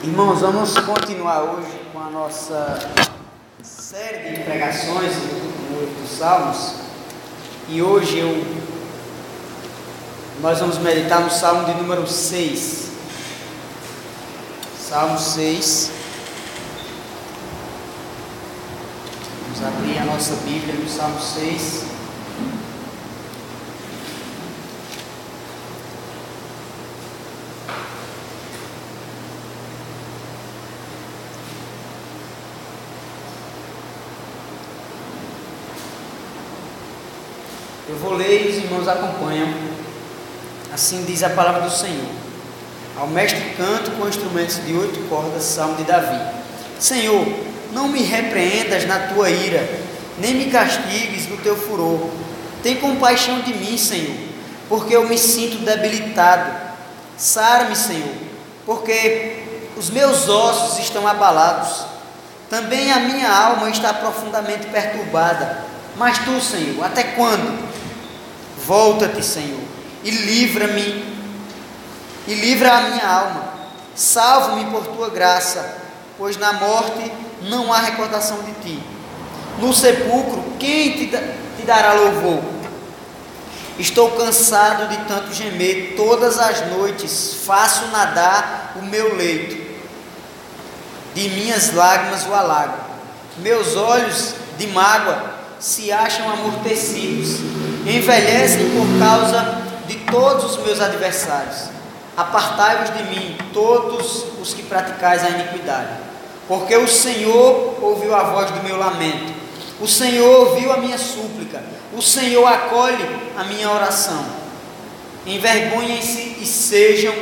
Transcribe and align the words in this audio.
Irmãos, 0.00 0.42
vamos 0.42 0.78
continuar 0.78 1.42
hoje 1.42 1.76
com 1.92 1.98
a 1.98 2.08
nossa 2.08 2.78
série 3.60 4.30
de 4.30 4.44
pregações 4.44 5.16
no 5.16 5.80
livro 5.80 6.00
dos 6.00 6.16
Salmos. 6.16 6.74
E 7.68 7.82
hoje 7.82 8.20
eu, 8.20 8.46
nós 10.40 10.60
vamos 10.60 10.78
meditar 10.78 11.20
no 11.20 11.28
Salmo 11.28 11.64
de 11.64 11.74
número 11.74 12.06
6. 12.06 12.90
Salmo 14.88 15.18
6. 15.18 15.90
Vamos 19.42 19.74
abrir 19.74 19.98
a 19.98 20.04
nossa 20.04 20.36
Bíblia 20.44 20.74
no 20.74 20.88
Salmo 20.88 21.20
6. 21.20 21.97
Ler 38.18 38.46
e 38.46 38.48
os 38.50 38.56
irmãos 38.64 38.88
acompanham. 38.88 39.48
Assim 40.74 41.04
diz 41.06 41.22
a 41.22 41.30
palavra 41.30 41.62
do 41.62 41.70
Senhor. 41.70 42.10
Ao 42.98 43.06
mestre 43.06 43.54
canto 43.56 43.92
com 43.92 44.08
instrumentos 44.08 44.64
de 44.66 44.74
oito 44.74 45.08
cordas, 45.08 45.44
salmo 45.44 45.76
de 45.76 45.84
Davi. 45.84 46.20
Senhor, 46.80 47.24
não 47.72 47.86
me 47.86 48.02
repreendas 48.02 48.84
na 48.86 48.98
tua 48.98 49.30
ira, 49.30 49.68
nem 50.18 50.34
me 50.34 50.50
castigues 50.50 51.28
no 51.28 51.36
teu 51.36 51.56
furor. 51.56 52.10
Tem 52.60 52.76
compaixão 52.76 53.40
de 53.40 53.54
mim, 53.54 53.78
Senhor, 53.78 54.16
porque 54.68 54.96
eu 54.96 55.08
me 55.08 55.16
sinto 55.16 55.64
debilitado. 55.64 56.50
Sara-me, 57.16 57.76
Senhor, 57.76 58.14
porque 58.66 59.44
os 59.76 59.90
meus 59.90 60.28
ossos 60.28 60.80
estão 60.80 61.06
abalados. 61.06 61.84
Também 62.50 62.90
a 62.90 62.98
minha 62.98 63.30
alma 63.30 63.70
está 63.70 63.94
profundamente 63.94 64.66
perturbada. 64.66 65.58
Mas 65.96 66.18
tu, 66.18 66.40
Senhor, 66.40 66.84
até 66.84 67.02
quando? 67.04 67.68
Volta-te, 68.68 69.24
Senhor, 69.24 69.62
e 70.04 70.10
livra-me, 70.10 71.02
e 72.26 72.34
livra 72.34 72.70
a 72.70 72.80
minha 72.82 73.08
alma. 73.08 73.48
Salva-me 73.94 74.66
por 74.66 74.86
tua 74.88 75.08
graça, 75.08 75.78
pois 76.18 76.36
na 76.36 76.52
morte 76.52 77.10
não 77.44 77.72
há 77.72 77.78
recordação 77.78 78.42
de 78.42 78.52
ti. 78.60 78.82
No 79.58 79.72
sepulcro, 79.72 80.44
quem 80.58 80.92
te, 80.92 81.06
te 81.06 81.62
dará 81.64 81.94
louvor? 81.94 82.42
Estou 83.78 84.10
cansado 84.10 84.86
de 84.90 84.98
tanto 85.06 85.32
gemer, 85.32 85.94
todas 85.96 86.38
as 86.38 86.70
noites 86.70 87.38
faço 87.46 87.86
nadar 87.86 88.74
o 88.76 88.84
meu 88.84 89.16
leito, 89.16 89.56
de 91.14 91.26
minhas 91.30 91.72
lágrimas 91.72 92.26
o 92.26 92.34
alago. 92.34 92.76
Meus 93.38 93.76
olhos 93.76 94.34
de 94.58 94.66
mágoa 94.66 95.38
se 95.58 95.90
acham 95.90 96.30
amortecidos, 96.30 97.38
envelhecem 97.86 98.70
por 98.70 98.98
causa 98.98 99.62
de 99.86 99.96
todos 100.10 100.56
os 100.56 100.64
meus 100.64 100.80
adversários. 100.80 101.70
Apartai-vos 102.16 102.96
de 102.96 103.04
mim, 103.04 103.36
todos 103.52 104.24
os 104.40 104.52
que 104.52 104.62
praticais 104.62 105.24
a 105.24 105.30
iniquidade, 105.30 105.90
porque 106.48 106.76
o 106.76 106.88
Senhor 106.88 107.78
ouviu 107.80 108.14
a 108.14 108.24
voz 108.24 108.50
do 108.50 108.62
meu 108.62 108.76
lamento, 108.76 109.32
o 109.80 109.86
Senhor 109.86 110.48
ouviu 110.48 110.72
a 110.72 110.78
minha 110.78 110.98
súplica, 110.98 111.62
o 111.96 112.02
Senhor 112.02 112.44
acolhe 112.44 113.04
a 113.36 113.44
minha 113.44 113.70
oração. 113.70 114.24
Envergonhem-se 115.24 116.38
e 116.40 116.46
sejam 116.46 117.14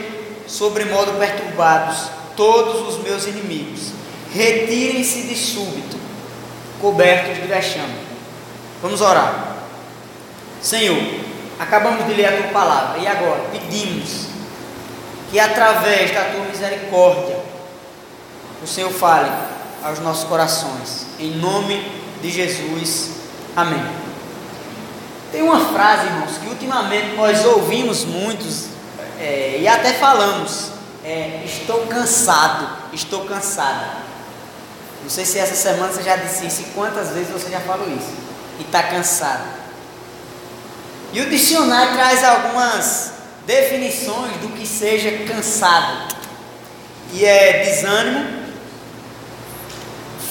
sobremodo 0.47 1.13
perturbados 1.13 2.09
todos 2.37 2.89
os 2.89 3.03
meus 3.03 3.27
inimigos. 3.27 3.93
Retirem-se 4.33 5.23
de 5.23 5.35
súbito, 5.35 5.97
cobertos 6.81 7.37
de 7.37 7.47
vexame. 7.47 7.95
Vamos 8.81 9.01
orar. 9.01 9.56
Senhor, 10.67 10.99
acabamos 11.61 12.05
de 12.07 12.15
ler 12.15 12.27
a 12.27 12.37
tua 12.39 12.49
palavra 12.49 12.99
e 12.99 13.07
agora 13.07 13.41
pedimos 13.53 14.27
que 15.31 15.39
através 15.39 16.13
da 16.13 16.25
tua 16.25 16.45
misericórdia 16.45 17.39
o 18.61 18.67
Senhor 18.67 18.91
fale 18.91 19.31
aos 19.85 20.01
nossos 20.01 20.25
corações. 20.25 21.07
Em 21.21 21.37
nome 21.37 21.81
de 22.21 22.33
Jesus. 22.33 23.11
Amém. 23.55 23.81
Tem 25.31 25.41
uma 25.41 25.73
frase, 25.73 26.07
irmãos, 26.07 26.37
que 26.37 26.49
ultimamente 26.49 27.15
nós 27.15 27.45
ouvimos 27.45 28.05
muitos 28.05 28.65
é, 29.21 29.59
e 29.61 29.69
até 29.69 29.93
falamos. 29.93 30.73
É, 31.05 31.43
estou 31.45 31.87
cansado, 31.87 32.69
estou 32.93 33.25
cansada. 33.25 33.99
Não 35.05 35.11
sei 35.11 35.25
se 35.25 35.39
essa 35.39 35.55
semana 35.55 35.93
você 35.93 36.03
já 36.03 36.17
disse 36.17 36.45
isso 36.45 36.63
e 36.63 36.65
quantas 36.75 37.11
vezes 37.11 37.31
você 37.31 37.51
já 37.51 37.61
falou 37.61 37.87
isso 37.89 38.15
e 38.59 38.63
está 38.63 38.83
cansado. 38.83 39.66
E 41.13 41.21
o 41.21 41.31
dicionário 41.31 41.95
traz 41.95 42.23
algumas 42.25 43.13
definições 43.47 44.37
do 44.39 44.49
que 44.49 44.67
seja 44.67 45.11
cansado. 45.25 46.15
E 47.13 47.25
é 47.25 47.65
desânimo, 47.65 48.45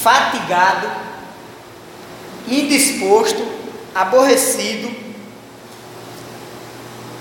fatigado, 0.01 0.87
indisposto, 2.47 3.43
aborrecido, 3.95 4.93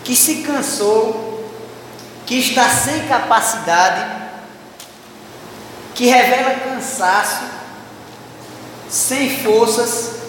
que 0.03 0.15
se 0.15 0.43
cansou, 0.43 1.49
que 2.27 2.35
está 2.39 2.69
sem 2.69 3.07
capacidade, 3.07 4.25
que 5.95 6.07
revela 6.07 6.57
cansaço, 6.57 7.45
sem 8.91 9.39
forças, 9.43 10.25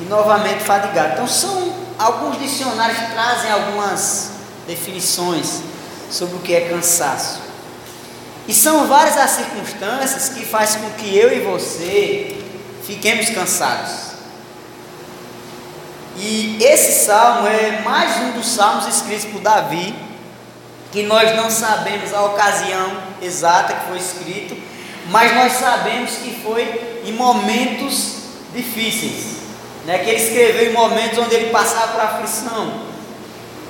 e 0.00 0.04
novamente 0.04 0.64
fadigado. 0.64 1.12
Então 1.12 1.28
são 1.28 1.79
alguns 2.00 2.38
dicionários 2.38 2.98
trazem 3.12 3.50
algumas 3.50 4.30
definições 4.66 5.60
sobre 6.10 6.36
o 6.36 6.38
que 6.38 6.54
é 6.54 6.62
cansaço. 6.62 7.40
E 8.48 8.54
são 8.54 8.86
várias 8.86 9.18
as 9.18 9.32
circunstâncias 9.32 10.30
que 10.30 10.46
fazem 10.46 10.80
com 10.80 10.90
que 10.92 11.14
eu 11.14 11.30
e 11.30 11.40
você 11.40 12.42
fiquemos 12.86 13.28
cansados. 13.28 14.10
E 16.16 16.58
esse 16.62 17.04
salmo 17.04 17.46
é 17.46 17.82
mais 17.82 18.16
um 18.16 18.32
dos 18.32 18.46
salmos 18.46 18.86
escritos 18.86 19.26
por 19.26 19.42
Davi, 19.42 19.94
que 20.90 21.02
nós 21.02 21.36
não 21.36 21.50
sabemos 21.50 22.14
a 22.14 22.24
ocasião 22.24 22.96
exata 23.20 23.74
que 23.74 23.88
foi 23.88 23.98
escrito, 23.98 24.56
mas 25.10 25.34
nós 25.34 25.52
sabemos 25.52 26.12
que 26.12 26.40
foi 26.42 27.02
em 27.04 27.12
momentos 27.12 28.14
difíceis 28.54 29.39
né, 29.84 29.98
que 29.98 30.10
ele 30.10 30.22
escreveu 30.22 30.70
em 30.70 30.72
momentos 30.72 31.18
onde 31.18 31.34
ele 31.34 31.50
passava 31.50 31.92
por 31.92 32.00
aflição 32.00 32.90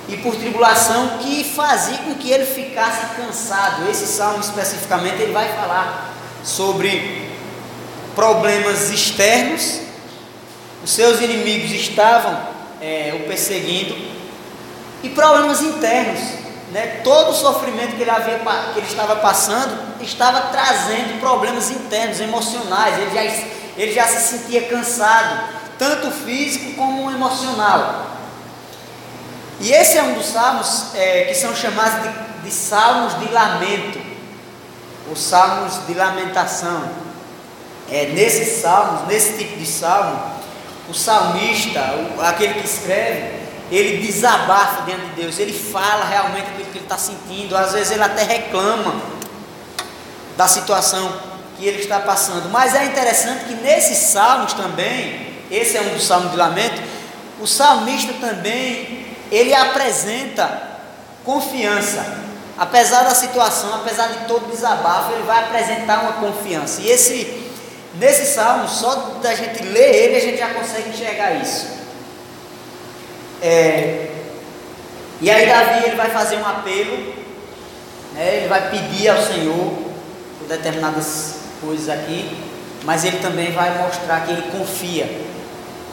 e 0.09 0.17
por 0.17 0.35
tribulação 0.35 1.19
que 1.19 1.45
fazia 1.45 1.99
com 1.99 2.15
que 2.15 2.31
ele 2.31 2.45
ficasse 2.45 3.15
cansado. 3.17 3.89
Esse 3.89 4.07
salmo 4.07 4.41
especificamente 4.41 5.23
ele 5.23 5.33
vai 5.33 5.49
falar 5.55 6.13
sobre 6.43 7.31
problemas 8.15 8.91
externos, 8.91 9.81
os 10.83 10.91
seus 10.91 11.21
inimigos 11.21 11.71
estavam 11.73 12.41
é, 12.81 13.13
o 13.15 13.29
perseguindo 13.29 13.95
e 15.03 15.11
problemas 15.11 15.61
internos. 15.63 16.21
Né? 16.73 17.01
Todo 17.05 17.31
o 17.31 17.35
sofrimento 17.35 17.97
que 17.97 18.03
ele, 18.03 18.11
havia, 18.11 18.39
que 18.73 18.79
ele 18.79 18.87
estava 18.87 19.17
passando 19.17 20.03
estava 20.03 20.41
trazendo 20.53 21.21
problemas 21.21 21.71
internos, 21.71 22.21
emocionais. 22.21 22.97
Ele 22.99 23.11
já, 23.13 23.45
ele 23.77 23.93
já 23.93 24.07
se 24.07 24.39
sentia 24.39 24.63
cansado 24.63 25.60
tanto 25.81 26.11
físico 26.11 26.75
como 26.75 27.11
emocional. 27.11 28.07
E 29.59 29.73
esse 29.73 29.97
é 29.97 30.03
um 30.03 30.13
dos 30.13 30.27
salmos 30.27 30.95
é, 30.95 31.25
que 31.25 31.35
são 31.35 31.57
chamados 31.57 32.03
de, 32.03 32.45
de 32.45 32.51
salmos 32.55 33.19
de 33.19 33.33
lamento, 33.33 33.99
os 35.11 35.19
salmos 35.19 35.87
de 35.87 35.95
lamentação. 35.95 36.87
É, 37.91 38.09
nesses 38.09 38.61
salmos, 38.61 39.09
nesse 39.09 39.39
tipo 39.39 39.59
de 39.59 39.65
salmo, 39.65 40.21
o 40.87 40.93
salmista, 40.93 41.81
o, 41.95 42.21
aquele 42.21 42.61
que 42.61 42.67
escreve, 42.67 43.41
ele 43.71 44.07
desabafa 44.07 44.83
diante 44.83 45.07
de 45.07 45.23
Deus, 45.23 45.39
ele 45.39 45.53
fala 45.55 46.05
realmente 46.05 46.51
aquilo 46.51 46.71
que 46.71 46.79
ele 46.79 46.85
está 46.85 46.99
sentindo, 46.99 47.57
às 47.57 47.73
vezes 47.73 47.93
ele 47.93 48.03
até 48.03 48.23
reclama 48.23 49.01
da 50.37 50.47
situação 50.47 51.11
que 51.57 51.65
ele 51.65 51.81
está 51.81 52.01
passando. 52.01 52.51
Mas 52.51 52.75
é 52.75 52.85
interessante 52.85 53.47
que 53.47 53.55
nesses 53.55 53.97
salmos 53.97 54.53
também, 54.53 55.30
esse 55.51 55.77
é 55.77 55.81
um 55.81 55.95
dos 55.95 56.07
salmos 56.07 56.31
de 56.31 56.37
lamento. 56.37 56.81
O 57.41 57.47
salmista 57.47 58.13
também, 58.21 59.07
ele 59.31 59.53
apresenta 59.53 60.71
confiança. 61.25 62.05
Apesar 62.57 63.03
da 63.03 63.15
situação, 63.15 63.75
apesar 63.75 64.09
de 64.09 64.27
todo 64.27 64.51
desabafo, 64.51 65.13
ele 65.13 65.23
vai 65.23 65.45
apresentar 65.45 66.03
uma 66.03 66.13
confiança. 66.13 66.83
E 66.83 66.91
esse, 66.91 67.51
nesse 67.95 68.27
salmo, 68.27 68.69
só 68.69 69.19
da 69.23 69.35
gente 69.35 69.63
ler 69.63 69.95
ele, 69.95 70.17
a 70.17 70.21
gente 70.21 70.39
já 70.39 70.53
consegue 70.55 70.91
enxergar 70.91 71.33
isso. 71.33 71.67
É, 73.43 74.11
e 75.21 75.31
aí 75.31 75.47
Davi 75.47 75.87
ele 75.87 75.97
vai 75.97 76.11
fazer 76.11 76.37
um 76.37 76.47
apelo, 76.47 77.15
né, 78.15 78.37
ele 78.37 78.49
vai 78.49 78.71
pedir 78.71 79.09
ao 79.09 79.23
Senhor, 79.23 79.79
determinadas 80.47 81.37
coisas 81.61 81.89
aqui, 81.89 82.37
mas 82.85 83.05
ele 83.05 83.19
também 83.19 83.53
vai 83.53 83.79
mostrar 83.79 84.27
que 84.27 84.33
ele 84.33 84.51
confia 84.51 85.30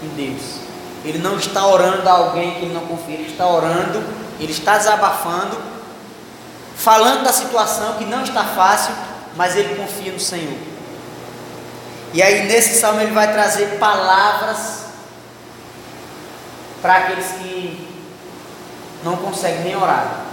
em 0.02 0.08
Deus. 0.10 0.60
Ele 1.04 1.20
não 1.20 1.38
está 1.38 1.66
orando 1.66 2.08
a 2.08 2.12
alguém 2.12 2.56
que 2.56 2.66
ele 2.66 2.74
não 2.74 2.86
confia, 2.86 3.16
ele 3.16 3.32
está 3.32 3.48
orando, 3.48 4.04
ele 4.40 4.52
está 4.52 4.78
desabafando, 4.78 5.58
falando 6.76 7.24
da 7.24 7.32
situação 7.32 7.94
que 7.96 8.06
não 8.06 8.24
está 8.24 8.44
fácil, 8.44 8.94
mas 9.36 9.56
ele 9.56 9.76
confia 9.76 10.12
no 10.12 10.20
Senhor. 10.20 10.58
E 12.14 12.22
aí 12.22 12.48
nesse 12.48 12.80
salmo 12.80 13.00
ele 13.02 13.12
vai 13.12 13.32
trazer 13.32 13.78
palavras 13.80 14.86
para 16.82 16.96
aqueles 16.98 17.28
que 17.34 17.88
não 19.04 19.18
conseguem 19.18 19.62
nem 19.62 19.76
orar, 19.76 20.26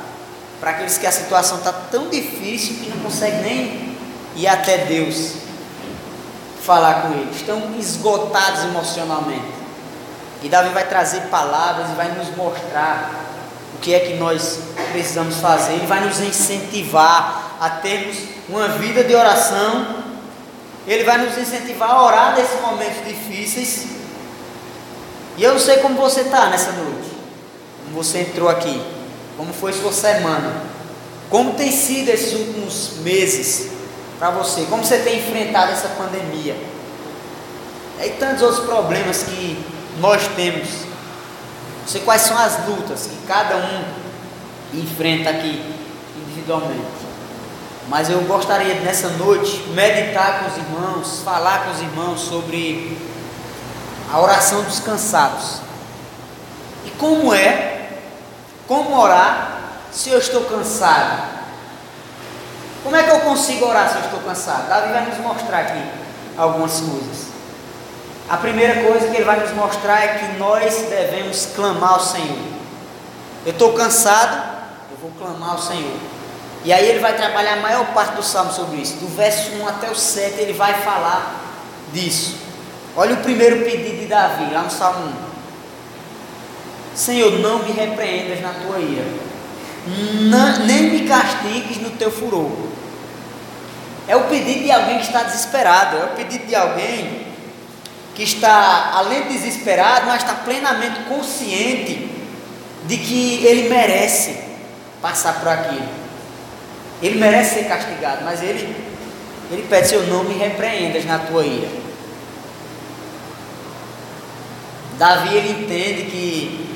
para 0.61 0.71
aqueles 0.71 0.99
que 0.99 1.07
a 1.07 1.13
situação 1.13 1.59
está 1.59 1.73
tão 1.73 2.09
difícil 2.09 2.77
que 2.77 2.91
não 2.91 2.99
conseguem 2.99 3.43
nem 3.43 3.99
ir 4.37 4.49
até 4.49 4.79
Deus 4.79 5.44
falar 6.65 7.03
com 7.03 7.13
eles, 7.13 7.37
estão 7.37 7.75
esgotados 7.79 8.65
emocionalmente. 8.65 9.53
E 10.43 10.49
Davi 10.49 10.71
vai 10.71 10.87
trazer 10.87 11.23
palavras 11.23 11.91
e 11.91 11.95
vai 11.95 12.13
nos 12.13 12.35
mostrar 12.37 13.11
o 13.75 13.79
que 13.79 13.95
é 13.95 14.01
que 14.01 14.15
nós 14.15 14.61
precisamos 14.93 15.37
fazer, 15.37 15.75
ele 15.75 15.87
vai 15.87 16.05
nos 16.05 16.21
incentivar 16.21 17.57
a 17.61 17.71
termos 17.71 18.17
uma 18.49 18.69
vida 18.69 19.05
de 19.05 19.15
oração, 19.15 20.05
ele 20.87 21.05
vai 21.05 21.19
nos 21.19 21.37
incentivar 21.39 21.91
a 21.91 22.03
orar 22.03 22.37
nesses 22.37 22.61
momentos 22.61 23.05
difíceis. 23.07 23.87
E 25.37 25.43
eu 25.43 25.53
não 25.53 25.61
sei 25.61 25.79
como 25.79 25.97
você 25.97 26.21
está 26.21 26.47
nessa 26.47 26.73
noite, 26.73 27.11
como 27.85 27.97
você 28.03 28.21
entrou 28.21 28.49
aqui, 28.49 28.81
como 29.37 29.53
foi 29.53 29.73
sua 29.73 29.93
semana, 29.93 30.63
como 31.29 31.55
tem 31.55 31.73
sido 31.73 32.11
esses 32.11 32.33
últimos 32.33 32.99
meses 33.03 33.74
para 34.19 34.31
você? 34.31 34.67
Como 34.71 34.85
você 34.85 34.99
tem 34.99 35.19
enfrentado 35.19 35.73
essa 35.73 35.89
pandemia? 35.89 36.57
E 38.03 38.11
tantos 38.11 38.43
outros 38.43 38.65
problemas 38.65 39.23
que 39.25 39.65
nós 39.99 40.27
temos. 40.35 40.69
Não 41.81 41.89
sei 41.89 42.01
quais 42.03 42.23
são 42.23 42.39
as 42.39 42.67
lutas 42.67 43.07
que 43.07 43.27
cada 43.27 43.57
um 43.57 43.85
enfrenta 44.73 45.31
aqui 45.31 45.75
individualmente. 46.17 47.05
Mas 47.89 48.09
eu 48.09 48.21
gostaria 48.23 48.77
nessa 48.81 49.09
noite 49.11 49.63
meditar 49.75 50.41
com 50.41 50.51
os 50.51 50.57
irmãos, 50.57 51.21
falar 51.23 51.65
com 51.65 51.71
os 51.73 51.81
irmãos 51.81 52.21
sobre 52.21 52.97
a 54.11 54.21
oração 54.21 54.63
dos 54.63 54.81
cansados. 54.81 55.61
E 56.87 56.91
como 56.93 57.35
é, 57.35 57.89
como 58.67 58.99
orar 58.99 59.61
se 59.93 60.11
eu 60.11 60.19
estou 60.19 60.45
cansado? 60.45 61.34
Como 62.85 62.95
é 62.95 63.03
que 63.03 63.11
eu 63.11 63.21
consigo 63.21 63.65
orar 63.65 63.89
se 63.89 63.97
eu 63.97 64.03
estou 64.03 64.21
cansado? 64.21 64.69
Davi 64.69 64.93
vai 64.93 65.07
nos 65.07 65.19
mostrar 65.19 65.61
aqui 65.61 65.83
algumas 66.37 66.81
coisas. 66.81 67.29
A 68.29 68.37
primeira 68.37 68.83
coisa 68.83 69.09
que 69.09 69.17
ele 69.17 69.25
vai 69.25 69.41
nos 69.41 69.53
mostrar 69.53 70.05
é 70.05 70.19
que 70.19 70.39
nós 70.39 70.75
devemos 70.91 71.49
clamar 71.57 71.95
ao 71.95 72.01
Senhor. 72.01 72.39
Eu 73.47 73.53
estou 73.53 73.73
cansado, 73.73 74.37
eu 74.91 74.99
vou 74.99 75.11
clamar 75.19 75.53
ao 75.53 75.59
Senhor. 75.59 75.97
E 76.63 76.73
aí 76.73 76.87
ele 76.87 76.99
vai 76.99 77.17
trabalhar 77.17 77.55
a 77.55 77.61
maior 77.61 77.87
parte 77.95 78.17
do 78.17 78.23
salmo 78.23 78.53
sobre 78.53 78.77
isso. 78.77 78.97
Do 78.97 79.09
verso 79.17 79.53
1 79.53 79.67
até 79.69 79.91
o 79.91 79.95
7 79.95 80.41
ele 80.41 80.53
vai 80.53 80.75
falar 80.83 81.41
disso. 81.91 82.37
Olha 82.95 83.15
o 83.15 83.23
primeiro 83.23 83.65
pedido 83.65 83.99
de 83.99 84.07
Davi, 84.07 84.53
lá 84.53 84.63
no 84.63 84.71
Salmo 84.71 85.09
1. 86.93 86.95
Senhor, 86.95 87.33
não 87.41 87.61
me 87.61 87.73
repreendas 87.73 88.41
na 88.41 88.51
tua 88.51 88.79
ira, 88.79 89.05
nem 90.65 90.91
me 90.91 91.09
castigues 91.09 91.79
no 91.79 91.91
teu 91.91 92.11
furor. 92.11 92.74
É 94.07 94.15
o 94.17 94.25
pedido 94.25 94.65
de 94.65 94.71
alguém 94.71 94.99
que 94.99 95.05
está 95.05 95.23
desesperado, 95.23 95.97
é 95.97 96.05
o 96.05 96.09
pedido 96.09 96.47
de 96.47 96.55
alguém 96.55 97.25
que 98.15 98.23
está, 98.23 98.93
além 98.95 99.23
de 99.23 99.39
desesperado, 99.39 100.07
mas 100.07 100.23
está 100.23 100.35
plenamente 100.35 101.01
consciente 101.09 102.11
de 102.87 102.97
que 102.99 103.45
ele 103.45 103.69
merece 103.69 104.37
passar 105.01 105.41
por 105.41 105.49
aquilo. 105.49 105.89
Ele 107.03 107.19
merece 107.19 107.55
ser 107.55 107.65
castigado, 107.65 108.25
mas 108.25 108.43
ele, 108.43 108.77
ele 109.51 109.63
pede: 109.69 109.89
Senhor, 109.89 110.07
não 110.07 110.25
me 110.25 110.35
repreendas 110.35 111.05
na 111.05 111.19
tua 111.19 111.45
ira. 111.45 111.69
Davi 114.99 115.35
ele 115.35 115.63
entende 115.63 116.03
que 116.11 116.71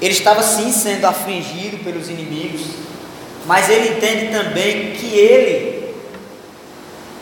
ele 0.00 0.12
estava 0.12 0.42
sim 0.42 0.72
sendo 0.72 1.06
afligido 1.06 1.78
pelos 1.84 2.08
inimigos, 2.08 2.62
mas 3.46 3.68
ele 3.68 3.96
entende 3.96 4.32
também 4.32 4.92
que 4.92 5.16
ele 5.16 5.81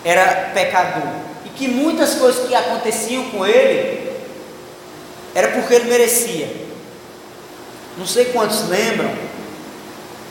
era 0.05 0.51
pecador 0.55 1.13
e 1.45 1.49
que 1.51 1.69
muitas 1.69 2.15
coisas 2.15 2.47
que 2.47 2.55
aconteciam 2.55 3.25
com 3.31 3.47
ele 3.47 4.11
era 5.35 5.49
porque 5.49 5.75
ele 5.75 5.91
merecia. 5.91 6.49
Não 7.97 8.07
sei 8.07 8.27
quantos 8.27 8.69
lembram, 8.69 9.11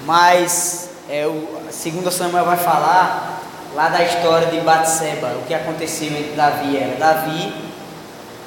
mas 0.05 0.89
é, 1.09 1.25
o 1.27 1.47
segundo 1.71 2.11
Samuel 2.11 2.45
vai 2.45 2.57
falar 2.57 3.41
lá 3.75 3.89
da 3.89 4.03
história 4.03 4.47
de 4.47 4.59
Batseba, 4.61 5.37
o 5.41 5.45
que 5.45 5.53
aconteceu 5.53 6.07
entre 6.07 6.35
Davi 6.35 6.69
e 6.69 6.77
ela. 6.77 6.95
Davi, 6.97 7.53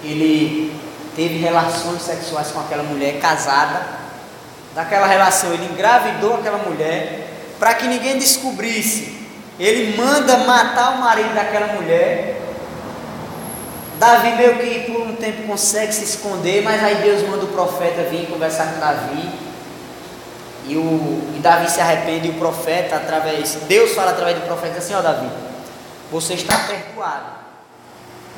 ele 0.02 0.74
teve 1.14 1.38
relações 1.38 2.02
sexuais 2.02 2.48
com 2.48 2.60
aquela 2.60 2.82
mulher 2.82 3.20
casada. 3.20 4.02
Daquela 4.74 5.06
relação, 5.06 5.52
ele 5.52 5.66
engravidou 5.66 6.34
aquela 6.34 6.58
mulher 6.58 7.28
para 7.58 7.74
que 7.74 7.86
ninguém 7.86 8.18
descobrisse 8.18 9.21
ele 9.58 9.96
manda 9.96 10.38
matar 10.38 10.94
o 10.94 11.00
marido 11.00 11.34
daquela 11.34 11.74
mulher. 11.74 12.40
Davi 13.98 14.32
meio 14.32 14.58
que 14.58 14.90
por 14.90 15.02
um 15.02 15.14
tempo 15.14 15.46
consegue 15.46 15.92
se 15.92 16.04
esconder, 16.04 16.62
mas 16.62 16.82
aí 16.82 16.96
Deus 16.96 17.22
manda 17.28 17.44
o 17.44 17.48
profeta 17.48 18.02
vir 18.02 18.26
conversar 18.26 18.72
com 18.72 18.80
Davi. 18.80 19.30
E, 20.66 20.76
o, 20.76 21.34
e 21.36 21.40
Davi 21.40 21.70
se 21.70 21.80
arrepende 21.80 22.28
e 22.28 22.30
o 22.30 22.34
profeta, 22.34 22.96
através, 22.96 23.58
Deus 23.68 23.92
fala 23.92 24.12
através 24.12 24.38
do 24.38 24.46
profeta 24.46 24.78
assim, 24.78 24.94
ó 24.94 25.00
Davi, 25.00 25.28
você 26.10 26.34
está 26.34 26.56
perdoado, 26.56 27.26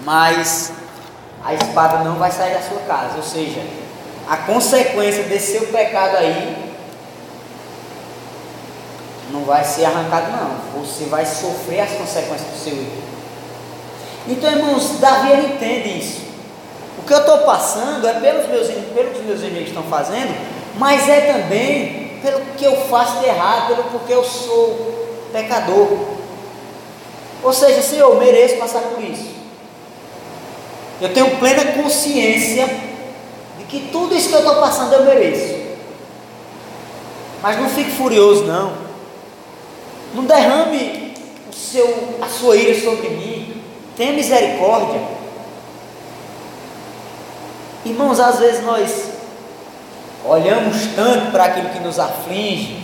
mas 0.03 0.73
a 1.45 1.53
espada 1.55 1.99
não 1.99 2.17
vai 2.17 2.31
sair 2.31 2.55
da 2.55 2.63
sua 2.63 2.81
casa. 2.81 3.17
Ou 3.17 3.23
seja, 3.23 3.61
a 4.29 4.39
consequência 4.39 5.25
desse 5.25 5.59
seu 5.59 5.67
pecado 5.69 6.17
aí 6.17 6.64
não 9.35 9.45
vai 9.45 9.65
ser 9.65 9.85
arrancado, 9.85 10.31
não. 10.31 10.81
Você 10.81 11.07
vai 11.07 11.27
sofrer 11.27 11.81
as 11.81 11.91
consequências 11.91 12.49
do 12.49 12.57
seu 12.57 12.73
erro. 12.73 13.03
Então, 14.29 14.51
irmãos, 14.51 15.01
Davi 15.01 15.33
ele 15.33 15.55
entende 15.55 15.99
isso. 15.99 16.23
O 16.99 17.03
que 17.03 17.13
eu 17.13 17.19
estou 17.19 17.39
passando 17.39 18.07
é 18.07 18.15
pelos 18.15 18.49
meus, 18.49 18.69
pelo 18.69 19.11
que 19.11 19.23
meus 19.23 19.41
inimigos 19.41 19.69
estão 19.69 19.83
fazendo, 19.83 20.35
mas 20.77 21.09
é 21.09 21.33
também 21.33 22.21
pelo 22.23 22.41
que 22.57 22.65
eu 22.65 22.77
faço 22.87 23.19
de 23.19 23.27
errado, 23.27 23.75
pelo 23.75 23.85
porque 23.91 24.13
eu 24.13 24.25
sou 24.25 25.29
pecador. 25.33 25.89
Ou 27.43 27.53
seja, 27.53 27.83
se 27.83 27.97
eu 27.97 28.15
mereço 28.17 28.57
passar 28.57 28.83
por 28.83 29.03
isso. 29.03 29.35
Eu 31.01 31.13
tenho 31.13 31.39
plena 31.39 31.73
consciência 31.73 32.67
de 33.59 33.65
que 33.65 33.89
tudo 33.91 34.15
isso 34.15 34.29
que 34.29 34.35
eu 34.35 34.39
estou 34.39 34.57
passando 34.57 34.93
eu 34.93 35.05
mereço. 35.05 35.65
Mas 37.43 37.59
não 37.59 37.69
fique 37.69 37.91
furioso, 37.91 38.45
não. 38.45 38.84
Não 40.15 40.25
derrame 40.25 41.15
o 41.51 41.53
seu, 41.53 42.19
a 42.23 42.29
sua 42.29 42.57
ira 42.57 42.81
sobre 42.81 43.09
mim. 43.11 43.63
Tenha 43.97 44.13
misericórdia. 44.13 45.01
Irmãos, 47.85 48.19
às 48.19 48.39
vezes 48.39 48.65
nós 48.65 49.11
olhamos 50.25 50.77
tanto 50.97 51.31
para 51.31 51.45
aquilo 51.45 51.69
que 51.69 51.81
nos 51.81 51.99
aflige, 51.99 52.83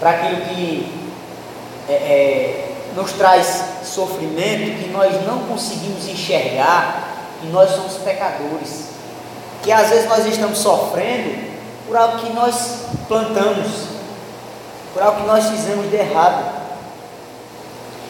para 0.00 0.10
aquilo 0.10 0.40
que 0.46 0.92
é, 1.88 1.92
é, 1.92 2.72
nos 2.96 3.12
traz 3.12 3.62
sofrimento, 3.84 4.82
que 4.82 4.88
nós 4.90 5.24
não 5.26 5.40
conseguimos 5.40 6.08
enxergar 6.08 7.16
que 7.40 7.46
nós 7.48 7.70
somos 7.70 7.94
pecadores, 7.98 8.88
que 9.62 9.70
às 9.70 9.90
vezes 9.90 10.08
nós 10.08 10.26
estamos 10.26 10.58
sofrendo 10.58 11.46
por 11.86 11.96
algo 11.96 12.18
que 12.18 12.32
nós 12.32 12.86
plantamos, 13.06 13.66
por 14.96 15.02
algo 15.02 15.20
que 15.20 15.26
nós 15.26 15.44
fizemos 15.50 15.90
de 15.90 15.96
errado. 15.96 16.42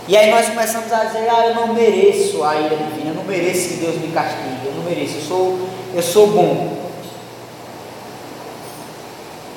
E 0.07 0.17
aí 0.17 0.31
nós 0.31 0.47
começamos 0.47 0.93
a 0.93 1.07
dizer, 1.07 1.29
ah, 1.29 1.49
eu 1.49 1.55
não 1.57 1.75
mereço 1.75 2.45
a 2.45 2.55
ira 2.55 2.77
divina, 2.77 3.11
eu 3.11 3.15
não 3.15 3.25
mereço 3.25 3.71
que 3.71 3.75
Deus 3.79 3.97
me 3.97 4.13
castigue, 4.13 4.67
eu 4.67 4.73
não 4.73 4.85
mereço, 4.85 5.17
eu 5.17 5.23
sou, 5.23 5.69
eu 5.93 6.01
sou 6.01 6.29
bom. 6.29 6.77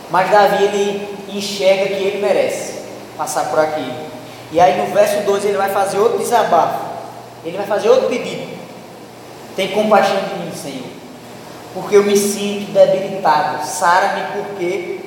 Mas 0.10 0.32
Davi 0.32 0.64
ele 0.64 1.18
enxerga 1.32 1.86
que 1.96 2.04
ele 2.04 2.18
merece 2.20 2.80
passar 3.16 3.46
por 3.52 3.60
aquilo. 3.60 4.10
E 4.52 4.60
aí 4.60 4.82
no 4.82 4.92
verso 4.92 5.24
2 5.24 5.46
ele 5.46 5.58
vai 5.58 5.70
fazer 5.70 6.00
outro 6.00 6.18
desabafo. 6.18 6.84
Ele 7.46 7.58
vai 7.58 7.68
fazer 7.68 7.90
outro 7.90 8.10
pedido. 8.10 8.58
Tem 9.56 9.68
compaixão 9.68 10.16
de 10.16 10.34
mim, 10.34 10.52
Senhor. 10.52 10.90
Porque 11.76 11.96
eu 11.96 12.04
me 12.04 12.18
sinto 12.18 12.72
debilitado. 12.72 13.64
Sara-me 13.68 14.24
porque 14.34 15.02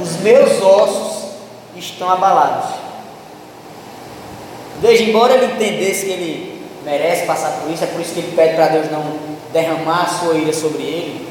os 0.00 0.18
meus 0.18 0.62
ossos 0.62 1.25
estão 1.78 2.10
abalados. 2.10 2.70
Veja, 4.80 5.04
embora 5.04 5.34
ele 5.34 5.54
entendesse 5.54 6.06
que 6.06 6.12
ele 6.12 6.68
merece 6.84 7.26
passar 7.26 7.60
por 7.60 7.70
isso, 7.70 7.82
é 7.84 7.86
por 7.86 8.00
isso 8.00 8.12
que 8.12 8.20
ele 8.20 8.36
pede 8.36 8.54
para 8.54 8.68
Deus 8.68 8.90
não 8.90 9.02
derramar 9.52 10.02
a 10.02 10.06
sua 10.06 10.34
ira 10.34 10.52
sobre 10.52 10.82
ele. 10.82 11.28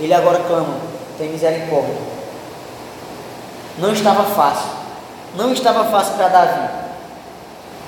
Ele 0.00 0.14
agora 0.14 0.40
clama: 0.40 0.76
tem 1.18 1.28
misericórdia. 1.28 1.94
Não 3.78 3.92
estava 3.92 4.24
fácil, 4.24 4.70
não 5.36 5.52
estava 5.52 5.84
fácil 5.90 6.14
para 6.14 6.28
Davi. 6.28 6.68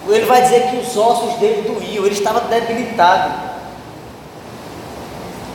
Ele 0.08 0.24
vai 0.24 0.42
dizer 0.42 0.70
que 0.70 0.76
os 0.76 0.96
ossos 0.96 1.34
dele 1.34 1.62
doíam, 1.62 2.04
ele 2.04 2.14
estava 2.14 2.40
debilitado. 2.40 3.46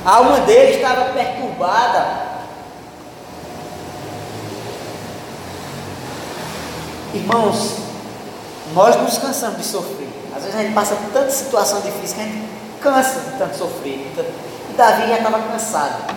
A 0.06 0.16
alma 0.16 0.40
dele 0.42 0.76
estava 0.76 1.14
perturbada. 1.14 2.31
Irmãos, 7.14 7.76
nós 8.74 8.96
nos 8.96 9.18
cansamos 9.18 9.58
de 9.58 9.66
sofrer. 9.66 10.08
Às 10.36 10.44
vezes 10.44 10.58
a 10.58 10.64
gente 10.64 10.74
passa 10.74 10.96
por 10.96 11.12
tanta 11.12 11.30
situação 11.30 11.82
difícil 11.82 12.16
que 12.16 12.22
a 12.22 12.26
gente 12.26 12.50
cansa 12.82 13.20
de 13.20 13.38
tanto 13.38 13.58
sofrer. 13.58 14.12
E 14.70 14.74
Davi 14.78 15.10
já 15.10 15.18
estava 15.18 15.40
cansado. 15.40 16.16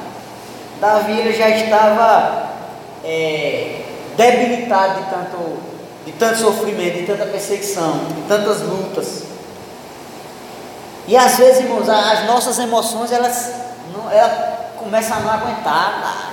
Davi 0.80 1.32
já 1.36 1.48
estava 1.48 2.50
é, 3.02 3.82
debilitado 4.16 5.02
de 5.02 5.10
tanto, 5.10 5.58
de 6.06 6.12
tanto 6.12 6.38
sofrimento, 6.38 6.98
de 6.98 7.06
tanta 7.06 7.26
perseguição, 7.26 8.04
de 8.14 8.22
tantas 8.28 8.60
lutas. 8.60 9.24
E 11.08 11.16
às 11.16 11.36
vezes, 11.36 11.64
irmãos, 11.64 11.88
as 11.88 12.24
nossas 12.26 12.58
emoções 12.58 13.10
elas, 13.10 13.52
elas 14.12 14.32
começam 14.78 15.16
a 15.16 15.20
não 15.20 15.30
aguentar. 15.30 16.23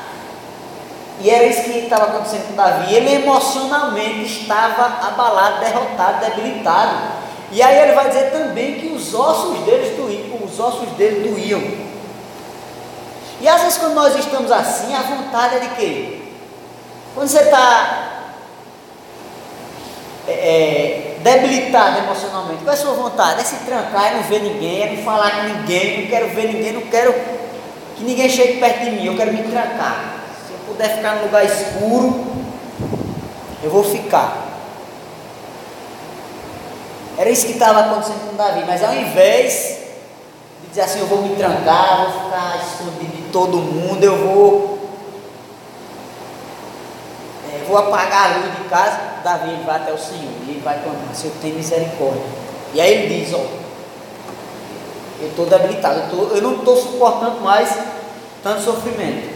E 1.24 1.30
era 1.30 1.46
isso 1.46 1.63
que 1.63 1.78
estava 1.80 2.06
acontecendo 2.06 2.48
com 2.48 2.56
Davi. 2.56 2.94
Ele 2.94 3.13
emocionalmente 3.13 4.42
estava 4.42 5.08
abalado, 5.08 5.60
derrotado, 5.60 6.25
debilitado. 6.25 6.96
E 7.51 7.62
aí 7.62 7.78
ele 7.80 7.94
vai 7.94 8.08
dizer 8.08 8.32
também 8.32 8.80
que 8.80 8.88
os 8.88 9.13
ossos 9.13 9.60
deles 9.60 9.96
doíam, 9.96 10.44
os 10.44 10.60
ossos 10.60 10.90
dele 10.92 11.30
doíam. 11.30 11.62
E 13.40 13.48
às 13.48 13.62
vezes 13.62 13.78
quando 13.78 13.94
nós 13.94 14.16
estamos 14.16 14.51
assim, 14.51 14.96
a 14.96 15.01
vontade 15.01 15.58
é 15.58 15.60
de 15.60 15.70
quê? 15.75 16.22
Quando 17.13 17.28
você 17.28 17.42
está 17.42 18.32
é, 20.28 20.32
é, 20.32 21.18
debilitado 21.20 22.00
emocionalmente, 22.00 22.63
qual 22.63 22.74
é 22.74 22.80
a 22.80 22.82
sua 22.82 22.94
vontade? 22.94 23.42
É 23.42 23.44
se 23.44 23.58
trancar, 23.58 24.13
é 24.13 24.16
não 24.16 24.24
ver 24.24 24.42
ninguém, 24.42 24.82
é 24.82 24.96
não 24.96 25.04
falar 25.04 25.32
com 25.32 25.44
ninguém, 25.44 26.01
não 26.01 26.08
quero 26.08 26.30
ver 26.30 26.48
ninguém, 26.54 26.74
não 26.74 26.82
quero 26.84 27.13
que 27.96 28.04
ninguém 28.04 28.30
chegue 28.30 28.60
perto 28.60 28.86
de 28.86 28.92
mim, 28.92 29.06
eu 29.06 29.18
quero 29.18 29.34
me 29.34 29.44
trancar 29.44 30.21
puder 30.81 30.95
ficar 30.95 31.15
num 31.17 31.25
lugar 31.25 31.45
escuro, 31.45 32.25
eu 33.63 33.69
vou 33.69 33.83
ficar. 33.83 34.50
Era 37.17 37.29
isso 37.29 37.45
que 37.45 37.53
estava 37.53 37.81
acontecendo 37.81 38.27
com 38.27 38.35
Davi, 38.35 38.63
mas 38.65 38.83
ao 38.83 38.95
invés 38.95 39.77
de 40.63 40.69
dizer 40.69 40.81
assim, 40.81 41.00
eu 41.01 41.05
vou 41.05 41.21
me 41.21 41.35
trancar, 41.35 42.11
vou 42.11 42.23
ficar 42.23 42.59
escondido 42.65 43.15
de 43.15 43.31
todo 43.31 43.57
mundo, 43.57 44.03
eu 44.03 44.17
vou. 44.17 44.79
É, 47.53 47.63
vou 47.67 47.77
apagar 47.77 48.31
a 48.31 48.38
luz 48.38 48.57
de 48.57 48.63
casa, 48.63 49.00
Davi 49.23 49.61
vai 49.63 49.75
até 49.75 49.93
o 49.93 49.97
Senhor 50.00 50.31
e 50.47 50.51
ele 50.51 50.61
vai 50.61 50.81
clamar, 50.81 51.13
Senhor 51.13 51.35
tem 51.41 51.53
misericórdia. 51.53 52.23
E 52.73 52.81
aí 52.81 52.91
ele 52.91 53.23
diz, 53.23 53.33
ó, 53.35 53.45
eu 55.21 55.27
estou 55.27 55.45
debilitado, 55.45 56.00
eu, 56.00 56.09
tô, 56.09 56.35
eu 56.35 56.41
não 56.41 56.55
estou 56.55 56.75
suportando 56.75 57.39
mais 57.41 57.77
tanto 58.41 58.63
sofrimento. 58.63 59.30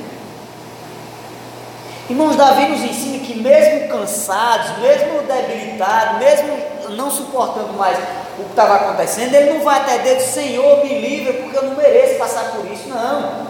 Irmãos, 2.08 2.36
Davi 2.36 2.68
nos 2.68 2.82
ensina 2.82 3.18
que 3.18 3.34
mesmo 3.34 3.88
cansados, 3.88 4.78
mesmo 4.78 5.24
debilitados, 5.24 6.20
mesmo 6.20 6.56
não 6.96 7.10
suportando 7.10 7.74
mais 7.74 7.98
o 8.38 8.44
que 8.44 8.50
estava 8.52 8.76
acontecendo, 8.76 9.34
ele 9.34 9.54
não 9.54 9.64
vai 9.64 9.80
até 9.80 9.98
Deus, 10.00 10.22
Senhor, 10.22 10.84
me 10.84 11.00
livre, 11.00 11.34
porque 11.34 11.58
eu 11.58 11.64
não 11.64 11.76
mereço 11.76 12.20
passar 12.20 12.52
por 12.52 12.72
isso, 12.72 12.88
não. 12.90 13.48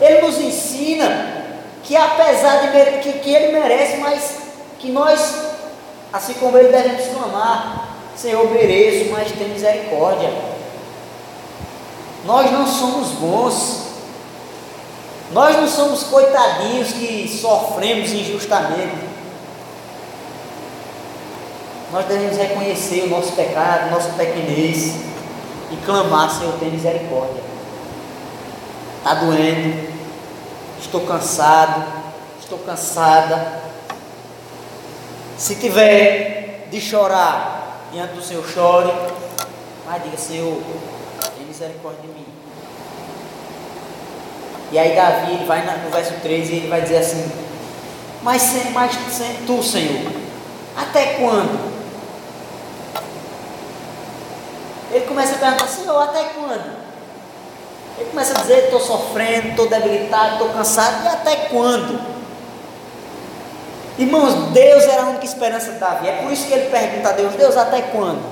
Ele 0.00 0.20
nos 0.22 0.38
ensina 0.38 1.44
que 1.82 1.96
apesar 1.96 2.58
de 2.58 3.00
que, 3.00 3.18
que 3.18 3.34
ele 3.34 3.52
merece, 3.52 3.96
mas 3.96 4.36
que 4.78 4.92
nós, 4.92 5.34
assim 6.12 6.34
como 6.34 6.56
ele, 6.56 6.68
devemos 6.68 7.06
clamar, 7.08 7.88
Senhor, 8.14 8.48
mereço, 8.52 9.10
mas 9.10 9.32
tem 9.32 9.48
misericórdia. 9.48 10.32
Nós 12.24 12.50
não 12.52 12.64
somos 12.64 13.08
bons, 13.08 13.89
nós 15.32 15.56
não 15.56 15.68
somos 15.68 16.02
coitadinhos 16.04 16.92
que 16.92 17.28
sofremos 17.40 18.10
injustamente. 18.10 19.10
Nós 21.92 22.06
devemos 22.06 22.36
reconhecer 22.36 23.02
o 23.02 23.08
nosso 23.08 23.32
pecado, 23.32 23.90
nossa 23.90 24.10
pequenez 24.10 24.94
e 25.70 25.76
clamar, 25.84 26.30
Senhor, 26.30 26.54
tem 26.58 26.70
misericórdia. 26.70 27.42
Está 28.98 29.14
doendo, 29.14 29.88
estou 30.80 31.02
cansado, 31.02 31.84
estou 32.40 32.58
cansada. 32.58 33.60
Se 35.38 35.54
tiver 35.56 36.68
de 36.70 36.80
chorar 36.80 37.86
diante 37.92 38.14
do 38.14 38.22
Senhor, 38.22 38.46
chore, 38.48 38.92
mas 39.86 40.02
diga, 40.02 40.16
Senhor, 40.16 40.60
tem 41.36 41.46
misericórdia 41.46 42.02
de 42.02 42.08
mim. 42.08 42.29
E 44.72 44.78
aí 44.78 44.94
Davi 44.94 45.32
ele 45.32 45.44
vai 45.44 45.64
no 45.84 45.90
verso 45.90 46.14
13 46.22 46.52
e 46.52 46.56
ele 46.58 46.68
vai 46.68 46.80
dizer 46.82 46.98
assim, 46.98 47.30
mas, 48.22 48.42
mas 48.72 48.96
tu, 49.46 49.62
Senhor, 49.62 50.12
até 50.76 51.14
quando? 51.14 51.70
Ele 54.92 55.06
começa 55.06 55.34
a 55.34 55.38
perguntar, 55.38 55.68
Senhor, 55.68 56.02
até 56.02 56.24
quando? 56.34 56.80
Ele 57.98 58.10
começa 58.10 58.38
a 58.38 58.42
dizer, 58.42 58.64
estou 58.64 58.80
sofrendo, 58.80 59.48
estou 59.48 59.68
debilitado, 59.68 60.32
estou 60.32 60.48
cansado, 60.50 61.04
e 61.04 61.08
até 61.08 61.36
quando? 61.48 62.00
Irmãos, 63.98 64.52
Deus 64.52 64.84
era 64.84 65.02
a 65.02 65.06
única 65.06 65.24
esperança 65.24 65.72
de 65.72 65.78
Davi. 65.78 66.08
É 66.08 66.12
por 66.22 66.32
isso 66.32 66.46
que 66.46 66.54
ele 66.54 66.70
pergunta 66.70 67.10
a 67.10 67.12
Deus, 67.12 67.34
Deus, 67.34 67.56
até 67.56 67.82
quando? 67.82 68.22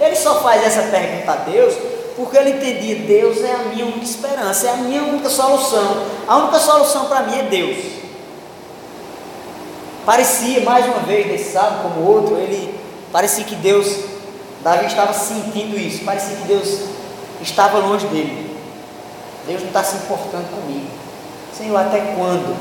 Ele 0.00 0.16
só 0.16 0.40
faz 0.40 0.64
essa 0.64 0.82
pergunta 0.90 1.32
a 1.32 1.36
Deus 1.36 1.74
porque 2.20 2.36
ele 2.36 2.50
entendia, 2.50 2.96
Deus 2.96 3.42
é 3.42 3.54
a 3.54 3.58
minha 3.60 3.86
única 3.86 4.04
esperança, 4.04 4.66
é 4.66 4.70
a 4.72 4.76
minha 4.76 5.02
única 5.04 5.30
solução. 5.30 6.04
A 6.28 6.36
única 6.36 6.58
solução 6.58 7.06
para 7.06 7.22
mim 7.22 7.38
é 7.38 7.42
Deus. 7.44 7.78
Parecia, 10.04 10.60
mais 10.60 10.84
uma 10.84 10.98
vez, 10.98 11.26
nesse 11.26 11.50
sábado 11.50 11.82
como 11.82 12.06
outro, 12.06 12.36
ele 12.36 12.78
parecia 13.10 13.42
que 13.42 13.54
Deus, 13.54 14.04
Davi 14.62 14.84
estava 14.84 15.14
sentindo 15.14 15.78
isso, 15.78 16.04
parecia 16.04 16.36
que 16.36 16.46
Deus 16.46 16.80
estava 17.40 17.78
longe 17.78 18.06
dele. 18.08 18.54
Deus 19.46 19.62
não 19.62 19.68
está 19.68 19.82
se 19.82 19.96
importando 19.96 20.44
comigo. 20.54 20.88
Senhor, 21.56 21.78
até 21.78 22.00
quando? 22.14 22.54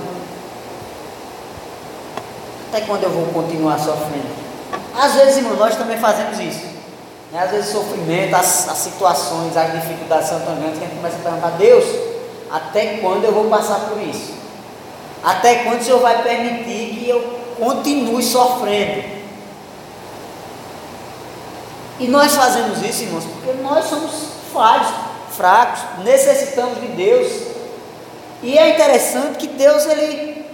Até 2.70 2.80
quando 2.86 3.04
eu 3.04 3.10
vou 3.10 3.26
continuar 3.34 3.78
sofrendo? 3.78 4.40
Às 4.98 5.16
vezes, 5.16 5.36
irmão, 5.36 5.58
nós 5.58 5.76
também 5.76 5.98
fazemos 5.98 6.40
isso. 6.40 6.79
Né? 7.32 7.44
Às 7.44 7.52
vezes 7.52 7.70
o 7.70 7.80
sofrimento, 7.80 8.36
as, 8.36 8.70
as 8.70 8.78
situações, 8.78 9.56
as 9.56 9.72
dificuldades 9.72 10.30
são 10.30 10.40
tão 10.42 10.56
grandes 10.56 10.80
que 10.80 10.86
a 10.86 10.88
gente 10.88 10.98
começa 10.98 11.18
a 11.18 11.20
perguntar, 11.20 11.50
Deus, 11.52 11.86
até 12.52 12.98
quando 12.98 13.24
eu 13.24 13.32
vou 13.32 13.46
passar 13.50 13.80
por 13.90 14.02
isso? 14.02 14.34
Até 15.24 15.64
quando 15.64 15.82
o 15.82 15.84
Senhor 15.84 16.00
vai 16.00 16.24
permitir 16.24 16.96
que 16.96 17.10
eu 17.10 17.22
continue 17.60 18.24
sofrendo? 18.24 19.20
E 22.00 22.08
nós 22.08 22.34
fazemos 22.34 22.82
isso, 22.82 23.04
irmãos, 23.04 23.26
porque 23.26 23.62
nós 23.62 23.86
somos 23.86 24.12
falhos, 24.54 24.88
fracos, 25.32 25.82
necessitamos 26.04 26.80
de 26.80 26.88
Deus. 26.88 27.50
E 28.42 28.58
é 28.58 28.70
interessante 28.70 29.38
que 29.38 29.48
Deus 29.48 29.86
ele 29.86 30.46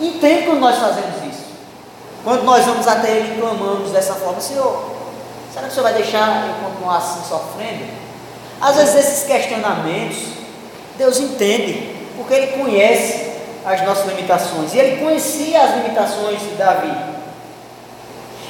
entende 0.00 0.46
quando 0.46 0.58
nós 0.58 0.76
fazemos 0.76 1.22
isso. 1.30 1.42
Quando 2.24 2.42
nós 2.42 2.64
vamos 2.64 2.86
até 2.86 3.10
Ele 3.10 3.34
e 3.34 3.40
clamamos 3.40 3.90
dessa 3.90 4.14
forma, 4.14 4.40
Senhor, 4.40 4.91
Será 5.52 5.66
que 5.66 5.72
o 5.72 5.74
senhor 5.74 5.82
vai 5.82 5.94
deixar 5.94 6.46
eu 6.48 6.66
continuar 6.66 6.96
assim 6.96 7.28
sofrendo? 7.28 7.84
Às 8.60 8.76
vezes 8.76 8.94
esses 8.94 9.24
questionamentos, 9.24 10.18
Deus 10.96 11.18
entende, 11.18 11.94
porque 12.16 12.32
Ele 12.32 12.62
conhece 12.62 13.32
as 13.64 13.82
nossas 13.84 14.06
limitações. 14.06 14.72
E 14.72 14.78
Ele 14.78 15.04
conhecia 15.04 15.62
as 15.62 15.76
limitações 15.76 16.40
de 16.40 16.54
Davi. 16.54 16.96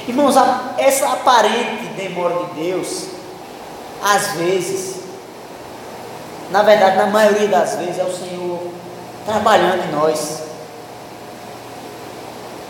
Irmãos, 0.07 0.35
essa 0.79 1.09
aparente 1.09 1.87
demora 1.97 2.45
de 2.47 2.63
Deus, 2.63 3.07
às 4.03 4.33
vezes, 4.33 4.97
na 6.51 6.63
verdade, 6.63 6.97
na 6.97 7.07
maioria 7.07 7.49
das 7.49 7.77
vezes, 7.77 7.99
é 7.99 8.05
o 8.05 8.13
Senhor 8.13 8.61
trabalhando 9.25 9.85
em 9.89 9.93
nós. 9.93 10.52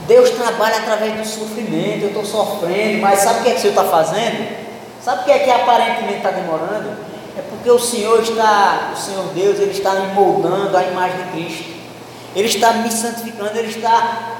Deus 0.07 0.31
trabalha 0.31 0.79
através 0.79 1.15
do 1.15 1.25
sofrimento, 1.25 2.03
eu 2.03 2.09
estou 2.09 2.25
sofrendo, 2.25 3.01
mas 3.01 3.21
sabe 3.21 3.41
o 3.41 3.43
que, 3.43 3.49
é 3.51 3.53
que 3.53 3.59
o 3.59 3.61
Senhor 3.61 3.73
está 3.73 3.85
fazendo? 3.85 4.63
Sabe 5.03 5.23
o 5.23 5.25
que 5.25 5.31
é 5.31 5.39
que 5.41 5.51
aparentemente 5.51 6.19
está 6.19 6.31
demorando? 6.31 6.97
É 7.37 7.43
porque 7.49 7.71
o 7.71 7.79
Senhor 7.79 8.21
está, 8.21 8.93
o 8.93 8.97
Senhor 8.97 9.25
Deus, 9.35 9.59
Ele 9.59 9.71
está 9.71 9.95
me 9.95 10.15
moldando 10.15 10.77
a 10.77 10.83
imagem 10.83 11.25
de 11.25 11.31
Cristo. 11.33 11.73
Ele 12.35 12.49
está 12.49 12.73
me 12.75 12.91
santificando, 12.91 13.59
Ele 13.59 13.69
está 13.69 14.39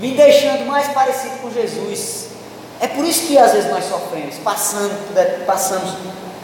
me 0.00 0.12
deixando 0.12 0.66
mais 0.66 0.88
parecido 0.88 1.38
com 1.40 1.50
Jesus. 1.50 2.28
É 2.80 2.86
por 2.86 3.04
isso 3.04 3.26
que 3.26 3.38
às 3.38 3.52
vezes 3.52 3.70
nós 3.70 3.84
sofremos, 3.84 4.36
passando 4.36 4.94
por 5.06 5.44
passamos 5.46 5.94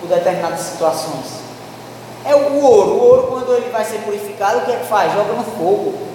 por 0.00 0.08
determinadas 0.08 0.60
situações. 0.60 1.42
É 2.24 2.34
o 2.34 2.62
ouro, 2.62 2.90
o 2.92 3.02
ouro 3.02 3.26
quando 3.28 3.54
ele 3.54 3.70
vai 3.70 3.84
ser 3.84 3.98
purificado, 3.98 4.58
o 4.60 4.64
que 4.64 4.72
é 4.72 4.76
que 4.76 4.86
faz? 4.86 5.12
Joga 5.12 5.32
no 5.34 5.44
fogo. 5.44 6.11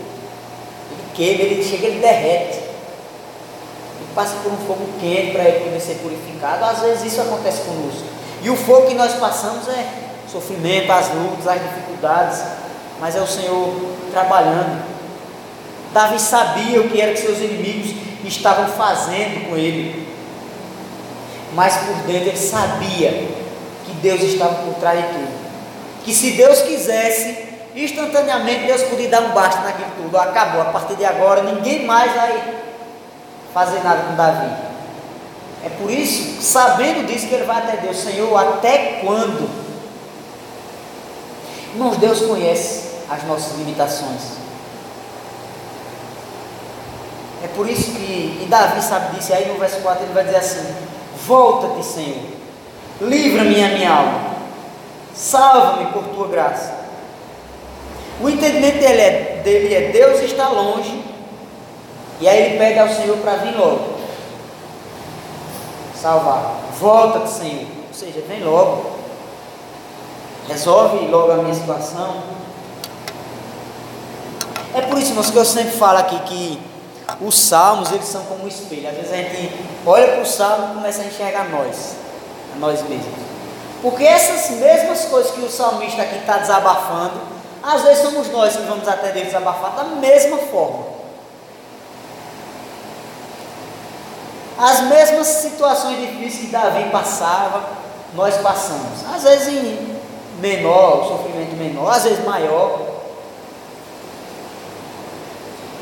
Queima, 1.18 1.42
ele 1.42 1.64
chega, 1.64 1.88
ele 1.88 2.00
derrete. 2.00 2.60
Ele 2.60 4.08
passa 4.14 4.36
por 4.44 4.52
um 4.52 4.58
fogo 4.58 4.88
quente 5.02 5.32
para 5.32 5.46
ele 5.46 5.66
poder 5.66 5.82
ser 5.82 5.96
purificado. 5.96 6.64
Às 6.64 6.80
vezes 6.80 7.12
isso 7.12 7.22
acontece 7.22 7.62
conosco. 7.64 8.04
E 8.44 8.50
o 8.52 8.56
fogo 8.56 8.86
que 8.86 8.94
nós 8.94 9.14
passamos 9.16 9.68
é 9.68 9.86
sofrimento, 10.32 10.92
as 10.92 11.12
lutas, 11.12 11.48
as 11.48 11.60
dificuldades, 11.60 12.44
mas 13.02 13.16
é 13.16 13.22
o 13.22 13.28
Senhor 13.28 13.74
trabalhando. 14.12 14.86
Davi 15.92 16.20
sabia 16.20 16.82
o 16.82 16.90
que 16.90 17.02
era 17.02 17.14
que 17.14 17.20
seus 17.20 17.40
inimigos 17.40 17.96
estavam 18.24 18.68
fazendo 18.68 19.50
com 19.50 19.58
ele, 19.58 20.08
mas 21.54 21.76
por 21.78 21.96
dentro 22.04 22.30
ele 22.30 22.38
sabia 22.38 23.10
que 23.86 23.94
Deus 24.02 24.22
estava 24.22 24.56
por 24.56 24.76
trás 24.76 25.00
de 25.00 25.14
tudo. 25.14 25.48
Que 26.04 26.14
se 26.14 26.32
Deus 26.32 26.62
quisesse, 26.62 27.38
instantaneamente 27.84 28.66
Deus 28.66 28.84
podia 28.84 29.10
dar 29.10 29.22
um 29.22 29.30
basta 29.30 29.62
naquilo 29.62 29.92
tudo. 29.98 30.18
Acabou, 30.18 30.62
a 30.62 30.66
partir 30.66 30.96
de 30.96 31.06
agora 31.06 31.44
ninguém 31.44 31.86
mais 31.86 32.12
vai 32.14 32.56
fazer 33.54 33.84
nada 33.84 34.04
com 34.04 34.16
Davi. 34.16 34.52
É 35.66 35.70
por 35.70 35.92
isso, 35.92 36.42
sabendo 36.42 37.06
disso, 37.06 37.28
que 37.28 37.36
ele 37.36 37.46
vai 37.46 37.58
até 37.58 37.78
Deus, 37.78 37.98
Senhor, 37.98 38.36
até 38.38 39.02
quando? 39.04 39.50
Irmãos, 41.74 41.98
Deus 41.98 42.22
conhece 42.22 42.84
as 43.10 43.24
nossas 43.24 43.58
limitações. 43.58 44.38
É 47.44 47.48
por 47.56 47.70
isso 47.70 47.92
que, 47.92 48.42
e 48.44 48.48
Davi 48.50 48.82
sabe 48.82 49.16
disso, 49.16 49.34
aí 49.34 49.48
no 49.48 49.60
verso 49.60 49.82
4 49.82 50.04
ele 50.04 50.14
vai 50.14 50.24
dizer 50.24 50.38
assim: 50.38 50.76
Volta-te, 51.26 51.86
Senhor, 51.86 52.26
livra-me 53.02 53.64
a 53.64 53.68
minha 53.70 53.92
alma, 53.92 54.36
salva-me 55.14 55.92
por 55.92 56.04
tua 56.06 56.28
graça. 56.28 56.77
O 58.22 58.30
entendimento 58.30 58.80
dele 58.80 59.02
é, 59.02 59.42
dele 59.44 59.74
é: 59.74 59.92
Deus 59.92 60.22
está 60.22 60.50
longe, 60.50 61.04
e 62.20 62.28
aí 62.28 62.46
ele 62.46 62.58
pede 62.58 62.80
ao 62.80 62.90
Senhor 62.90 63.18
para 63.18 63.38
vir 63.38 63.56
logo 63.56 63.98
salvar. 66.02 66.56
Volta-te, 66.80 67.30
Senhor, 67.30 67.66
ou 67.88 67.94
seja, 67.94 68.24
vem 68.28 68.44
logo, 68.44 68.92
resolve 70.48 71.08
logo 71.08 71.32
a 71.32 71.38
minha 71.38 71.54
situação. 71.54 72.24
É 74.76 74.82
por 74.82 74.98
isso, 74.98 75.10
irmãos, 75.10 75.32
que 75.32 75.38
eu 75.38 75.46
sempre 75.46 75.72
falo 75.72 75.98
aqui 75.98 76.20
que 76.20 76.62
os 77.22 77.38
salmos, 77.38 77.92
eles 77.92 78.06
são 78.06 78.24
como 78.26 78.44
um 78.44 78.48
espelho. 78.48 78.88
Às 78.88 78.96
vezes 78.96 79.12
a 79.12 79.18
gente 79.18 79.54
olha 79.86 80.08
para 80.08 80.22
o 80.22 80.26
salmo 80.26 80.72
e 80.72 80.76
começa 80.76 81.02
a 81.02 81.06
enxergar 81.06 81.50
nós, 81.50 81.96
a 82.56 82.60
nós 82.60 82.82
mesmos. 82.88 83.28
Porque 83.82 84.04
essas 84.04 84.58
mesmas 84.58 85.06
coisas 85.06 85.32
que 85.32 85.42
o 85.42 85.50
salmista 85.50 86.02
aqui 86.02 86.18
está 86.18 86.38
desabafando, 86.38 87.20
às 87.68 87.82
vezes 87.82 88.02
somos 88.02 88.30
nós 88.32 88.56
que 88.56 88.62
vamos 88.62 88.88
até 88.88 89.12
Deus 89.12 89.26
desabafar 89.26 89.76
da 89.76 89.84
mesma 89.84 90.38
forma. 90.38 90.86
As 94.58 94.80
mesmas 94.84 95.28
situações 95.28 96.00
difíceis 96.00 96.46
que 96.46 96.48
Davi 96.48 96.90
passava, 96.90 97.68
nós 98.16 98.38
passamos. 98.38 99.06
Às 99.14 99.24
vezes 99.24 99.50
em 99.50 100.00
menor, 100.40 101.10
sofrimento 101.10 101.58
menor, 101.58 101.92
às 101.92 102.06
vezes 102.06 102.24
maior. 102.24 102.80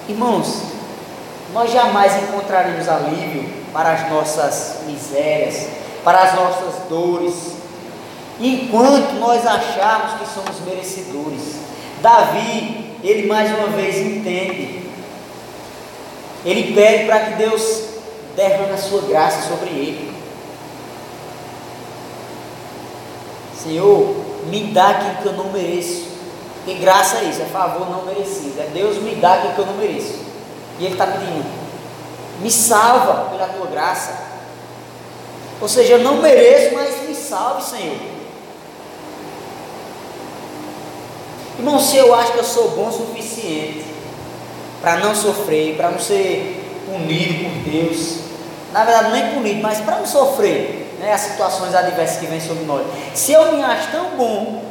Irmãos, 0.10 0.64
nós 1.54 1.72
jamais 1.72 2.16
encontraremos 2.24 2.90
alívio 2.90 3.48
para 3.72 3.92
as 3.92 4.10
nossas 4.10 4.78
misérias, 4.88 5.68
para 6.04 6.24
as 6.24 6.34
nossas 6.34 6.90
dores, 6.90 7.52
enquanto 8.40 9.14
nós 9.20 9.46
acharmos 9.46 10.14
que 10.20 10.34
somos 10.34 10.60
merecedores. 10.66 11.65
Davi, 12.06 13.00
ele 13.04 13.26
mais 13.26 13.50
uma 13.58 13.70
vez 13.70 13.96
entende, 13.98 14.88
ele 16.46 16.76
pede 16.76 17.08
para 17.08 17.20
que 17.22 17.34
Deus 17.38 17.82
derrame 18.36 18.74
a 18.74 18.78
sua 18.78 19.02
graça 19.02 19.50
sobre 19.50 19.72
ele. 19.72 20.14
Senhor, 23.60 24.16
me 24.46 24.66
dá 24.66 24.90
aquilo 24.90 25.16
que 25.16 25.26
eu 25.26 25.34
não 25.34 25.52
mereço. 25.52 26.06
E 26.68 26.76
graça 26.76 27.18
é 27.18 27.24
isso, 27.24 27.42
é 27.42 27.46
favor 27.46 27.90
não 27.90 28.06
merecido. 28.06 28.62
É 28.62 28.68
Deus 28.72 29.02
me 29.02 29.16
dá 29.16 29.34
aquilo 29.34 29.54
que 29.54 29.60
eu 29.62 29.66
não 29.66 29.74
mereço. 29.74 30.20
E 30.78 30.86
Ele 30.86 30.94
está 30.94 31.08
pedindo: 31.08 31.44
me 32.40 32.52
salva 32.52 33.32
pela 33.32 33.48
tua 33.48 33.66
graça. 33.66 34.16
Ou 35.60 35.68
seja, 35.68 35.94
eu 35.94 36.04
não 36.04 36.22
mereço, 36.22 36.76
mas 36.76 37.10
me 37.10 37.16
salve, 37.16 37.64
Senhor. 37.64 37.98
Irmão, 41.58 41.80
se 41.80 41.98
eu 41.98 42.14
acho 42.14 42.34
que 42.34 42.40
eu 42.40 42.44
sou 42.44 42.70
bom 42.72 42.90
o 42.90 42.92
suficiente 42.92 43.86
para 44.82 44.98
não 44.98 45.16
sofrer, 45.16 45.76
para 45.76 45.90
não 45.90 46.00
ser 46.00 46.84
punido 46.86 47.50
por 47.50 47.72
Deus, 47.72 48.18
na 48.72 48.84
verdade, 48.84 49.12
nem 49.14 49.34
punido, 49.34 49.62
mas 49.62 49.80
para 49.80 49.98
não 49.98 50.06
sofrer 50.06 50.96
né, 51.00 51.14
as 51.14 51.22
situações 51.22 51.74
adversas 51.74 52.20
que 52.20 52.26
vêm 52.26 52.42
sobre 52.42 52.66
nós. 52.66 52.86
Se 53.14 53.32
eu 53.32 53.54
me 53.54 53.64
acho 53.64 53.92
tão 53.92 54.12
bom 54.18 54.66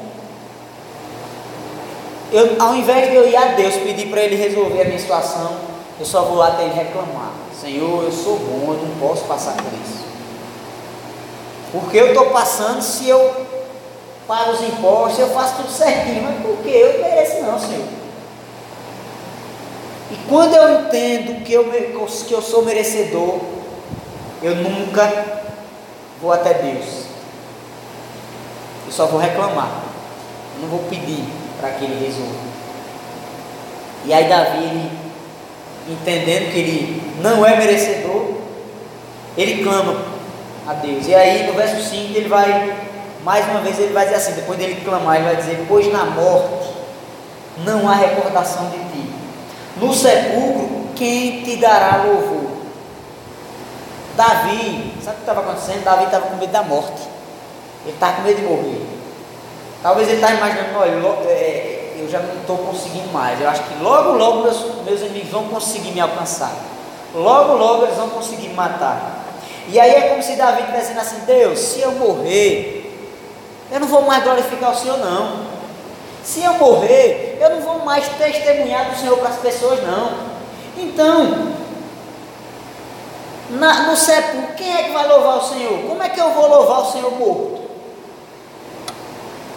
eu, 2.35 2.57
ao 2.59 2.75
invés 2.75 3.11
de 3.11 3.15
eu 3.15 3.29
ir 3.29 3.37
a 3.37 3.53
Deus 3.53 3.77
pedir 3.77 4.09
para 4.09 4.21
Ele 4.21 4.35
resolver 4.35 4.83
a 4.83 4.85
minha 4.87 4.99
situação, 4.99 5.57
eu 6.01 6.05
só 6.05 6.23
vou 6.23 6.37
lá 6.37 6.49
até 6.49 6.65
Ele 6.65 6.75
reclamar: 6.75 7.31
Senhor, 7.61 8.03
eu 8.03 8.11
sou 8.11 8.37
bom, 8.39 8.73
eu 8.73 8.89
não 8.89 8.99
posso 8.99 9.25
passar 9.25 9.53
por 9.53 9.73
isso. 9.73 10.05
Porque 11.71 11.97
eu 11.97 12.09
estou 12.09 12.31
passando 12.31 12.83
se 12.83 13.09
eu 13.09 13.47
pago 14.27 14.53
os 14.53 14.63
impostos, 14.63 15.19
eu 15.19 15.31
faço 15.31 15.57
tudo 15.57 15.71
certinho, 15.71 16.23
mas 16.23 16.43
por 16.43 16.57
que 16.63 16.71
eu 16.71 17.03
mereço 17.03 17.43
não, 17.43 17.59
Senhor? 17.59 17.87
E 20.11 20.17
quando 20.29 20.55
eu 20.55 20.81
entendo 20.81 21.45
que 21.45 21.53
eu, 21.53 21.65
que 21.65 22.33
eu 22.33 22.43
sou 22.43 22.65
merecedor, 22.65 23.41
eu 24.43 24.55
nunca 24.57 25.11
vou 26.21 26.33
até 26.33 26.55
Deus. 26.55 27.05
Eu 28.87 28.93
só 28.93 29.07
vou 29.07 29.19
reclamar. 29.19 29.83
Eu 30.57 30.63
não 30.63 30.69
vou 30.69 30.81
pedir 30.91 31.25
para 31.61 31.71
que 31.71 31.85
ele 31.85 32.07
resolva. 32.07 32.55
E 34.05 34.13
aí 34.13 34.29
Davi, 34.29 34.59
ele, 34.59 34.91
entendendo 35.89 36.53
que 36.53 36.59
ele 36.59 37.03
não 37.23 37.45
é 37.45 37.57
merecedor, 37.57 38.35
ele 39.37 39.65
clama 39.65 39.97
a 40.67 40.75
Deus. 40.75 41.07
E 41.09 41.15
aí 41.15 41.47
no 41.47 41.55
verso 41.55 41.83
5 41.83 42.15
ele 42.15 42.29
vai, 42.29 42.77
mais 43.25 43.47
uma 43.49 43.61
vez 43.61 43.79
ele 43.79 43.93
vai 43.93 44.05
dizer 44.05 44.17
assim, 44.17 44.33
depois 44.33 44.59
dele 44.59 44.83
clamar, 44.85 45.17
ele 45.17 45.25
vai 45.25 45.37
dizer, 45.37 45.65
pois 45.67 45.91
na 45.91 46.05
morte 46.05 46.75
não 47.65 47.89
há 47.89 47.95
recordação 47.95 48.69
de 48.69 48.79
ti. 48.79 49.11
No 49.79 49.93
sepulcro, 49.95 50.89
quem 50.95 51.43
te 51.43 51.57
dará 51.57 52.05
louvor? 52.05 52.51
Davi, 54.15 54.95
sabe 55.03 55.17
o 55.17 55.17
que 55.17 55.21
estava 55.21 55.41
acontecendo? 55.41 55.83
Davi 55.83 56.05
estava 56.05 56.27
com 56.27 56.37
medo 56.37 56.53
da 56.53 56.63
morte. 56.63 57.03
Ele 57.85 57.95
estava 57.95 58.17
com 58.17 58.23
medo 58.23 58.41
de 58.41 58.47
morrer. 58.47 58.87
Talvez 59.83 60.09
ele 60.09 60.17
está 60.17 60.33
imaginando, 60.33 60.79
olha, 60.79 61.29
é, 61.29 61.95
eu 61.99 62.09
já 62.09 62.21
não 62.21 62.41
estou 62.41 62.59
conseguindo 62.59 63.11
mais. 63.13 63.41
Eu 63.41 63.49
acho 63.49 63.63
que 63.65 63.83
logo, 63.83 64.13
logo 64.13 64.43
meus, 64.43 64.85
meus 64.85 65.01
inimigos 65.01 65.31
vão 65.31 65.45
conseguir 65.49 65.91
me 65.93 66.01
alcançar. 66.01 66.53
Logo, 67.15 67.55
logo 67.55 67.85
eles 67.85 67.97
vão 67.97 68.11
conseguir 68.11 68.49
me 68.49 68.55
matar. 68.55 69.25
E 69.69 69.81
aí 69.81 69.91
é 69.95 70.09
como 70.09 70.23
se 70.23 70.37
Davi 70.37 70.61
estivesse 70.61 70.93
dizendo 70.93 71.01
assim: 71.01 71.21
Deus, 71.27 71.59
se 71.59 71.81
eu 71.81 71.93
morrer, 71.93 72.74
eu 73.71 73.81
não 73.81 73.87
vou 73.87 74.03
mais 74.03 74.23
glorificar 74.23 74.73
o 74.73 74.77
Senhor, 74.77 74.99
não. 74.99 75.55
Se 76.23 76.43
eu 76.43 76.55
morrer, 76.55 77.39
eu 77.41 77.51
não 77.51 77.61
vou 77.61 77.85
mais 77.85 78.09
testemunhar 78.09 78.91
do 78.91 78.97
Senhor 78.99 79.19
para 79.19 79.29
as 79.29 79.37
pessoas, 79.37 79.83
não. 79.83 80.13
Então, 80.77 81.53
na, 83.51 83.83
no 83.85 83.97
sepulcro, 83.97 84.55
quem 84.57 84.75
é 84.75 84.85
que 84.85 84.93
vai 84.93 85.07
louvar 85.07 85.39
o 85.39 85.49
Senhor? 85.49 85.83
Como 85.87 86.03
é 86.03 86.09
que 86.09 86.21
eu 86.21 86.31
vou 86.31 86.49
louvar 86.49 86.81
o 86.81 86.93
Senhor 86.93 87.11
morto? 87.13 87.63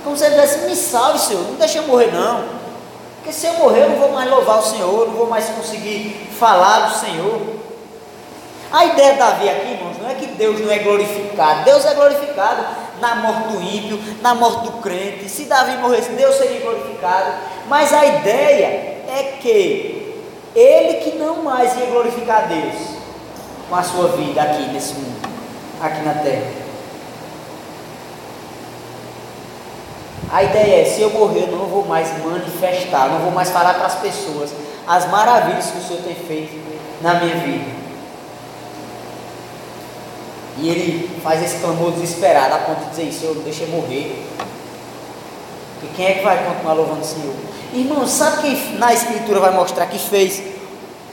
Como 0.04 0.16
se 0.16 0.26
ele 0.26 0.36
dissesse, 0.36 0.66
me 0.66 0.76
salve, 0.76 1.20
Senhor, 1.20 1.44
não 1.44 1.56
deixa 1.56 1.80
eu 1.80 1.84
morrer 1.84 2.14
não. 2.14 2.46
Porque 3.18 3.32
se 3.32 3.48
eu 3.48 3.54
morrer, 3.54 3.84
eu 3.84 3.90
não 3.90 3.98
vou 3.98 4.12
mais 4.12 4.30
louvar 4.30 4.60
o 4.60 4.64
Senhor, 4.64 5.08
não 5.08 5.14
vou 5.16 5.28
mais 5.28 5.46
conseguir 5.50 6.30
falar 6.38 6.88
do 6.88 7.00
Senhor. 7.00 7.42
A 8.72 8.86
ideia 8.86 9.14
de 9.14 9.20
Davi 9.20 9.50
aqui, 9.50 9.72
irmãos, 9.72 9.98
não 10.02 10.10
é 10.10 10.14
que 10.14 10.28
Deus 10.28 10.60
não 10.60 10.72
é 10.72 10.80
glorificado. 10.80 11.64
Deus 11.64 11.86
é 11.86 11.94
glorificado 11.94 12.66
na 13.00 13.16
morte 13.16 13.50
do 13.50 13.62
ímpio, 13.62 14.00
na 14.22 14.36
morte 14.36 14.66
do 14.66 14.72
crente. 14.82 15.30
Se 15.30 15.46
Davi 15.46 15.78
morresse, 15.78 16.12
Deus 16.12 16.36
seria 16.36 16.62
glorificado. 16.62 17.34
Mas 17.68 17.94
a 17.94 18.06
ideia 18.06 18.66
é 19.08 19.38
que 19.42 20.16
ele 20.56 20.96
que 20.96 21.18
não 21.18 21.44
mais 21.44 21.76
ia 21.78 21.86
glorificar 21.88 22.48
Deus 22.48 22.76
com 23.70 23.76
a 23.76 23.84
sua 23.84 24.10
vida 24.10 24.42
aqui 24.42 24.64
nesse 24.70 24.94
mundo, 24.94 25.30
aqui 25.82 26.02
na 26.02 26.14
terra. 26.16 26.68
A 30.32 30.44
ideia 30.44 30.82
é: 30.82 30.86
se 30.86 31.02
eu 31.02 31.10
morrer, 31.12 31.44
eu 31.44 31.58
não 31.58 31.66
vou 31.68 31.86
mais 31.86 32.10
manifestar, 32.24 33.10
não 33.10 33.20
vou 33.20 33.32
mais 33.32 33.50
falar 33.50 33.76
para 33.76 33.86
as 33.86 33.96
pessoas 33.96 34.52
as 34.88 35.06
maravilhas 35.10 35.70
que 35.70 35.78
o 35.80 35.82
Senhor 35.82 36.02
tem 36.02 36.16
feito 36.16 36.56
na 37.02 37.16
minha 37.16 37.36
vida. 37.36 37.87
E 40.60 40.70
ele 40.70 41.20
faz 41.22 41.44
esse 41.44 41.60
clamor 41.60 41.92
desesperado 41.92 42.56
a 42.56 42.58
ponto 42.60 42.86
de 42.86 42.90
dizer: 42.90 43.12
Senhor, 43.12 43.36
deixa 43.44 43.64
eu 43.64 43.70
morrer. 43.70 44.26
E 45.84 45.88
quem 45.96 46.06
é 46.06 46.14
que 46.14 46.24
vai 46.24 46.44
continuar 46.46 46.74
louvando 46.74 47.02
o 47.02 47.06
Senhor? 47.06 47.34
Irmão, 47.74 48.08
sabe 48.08 48.42
quem 48.42 48.78
na 48.78 48.94
Escritura 48.94 49.40
vai 49.40 49.54
mostrar 49.54 49.86
que 49.88 50.00
fez 50.00 50.42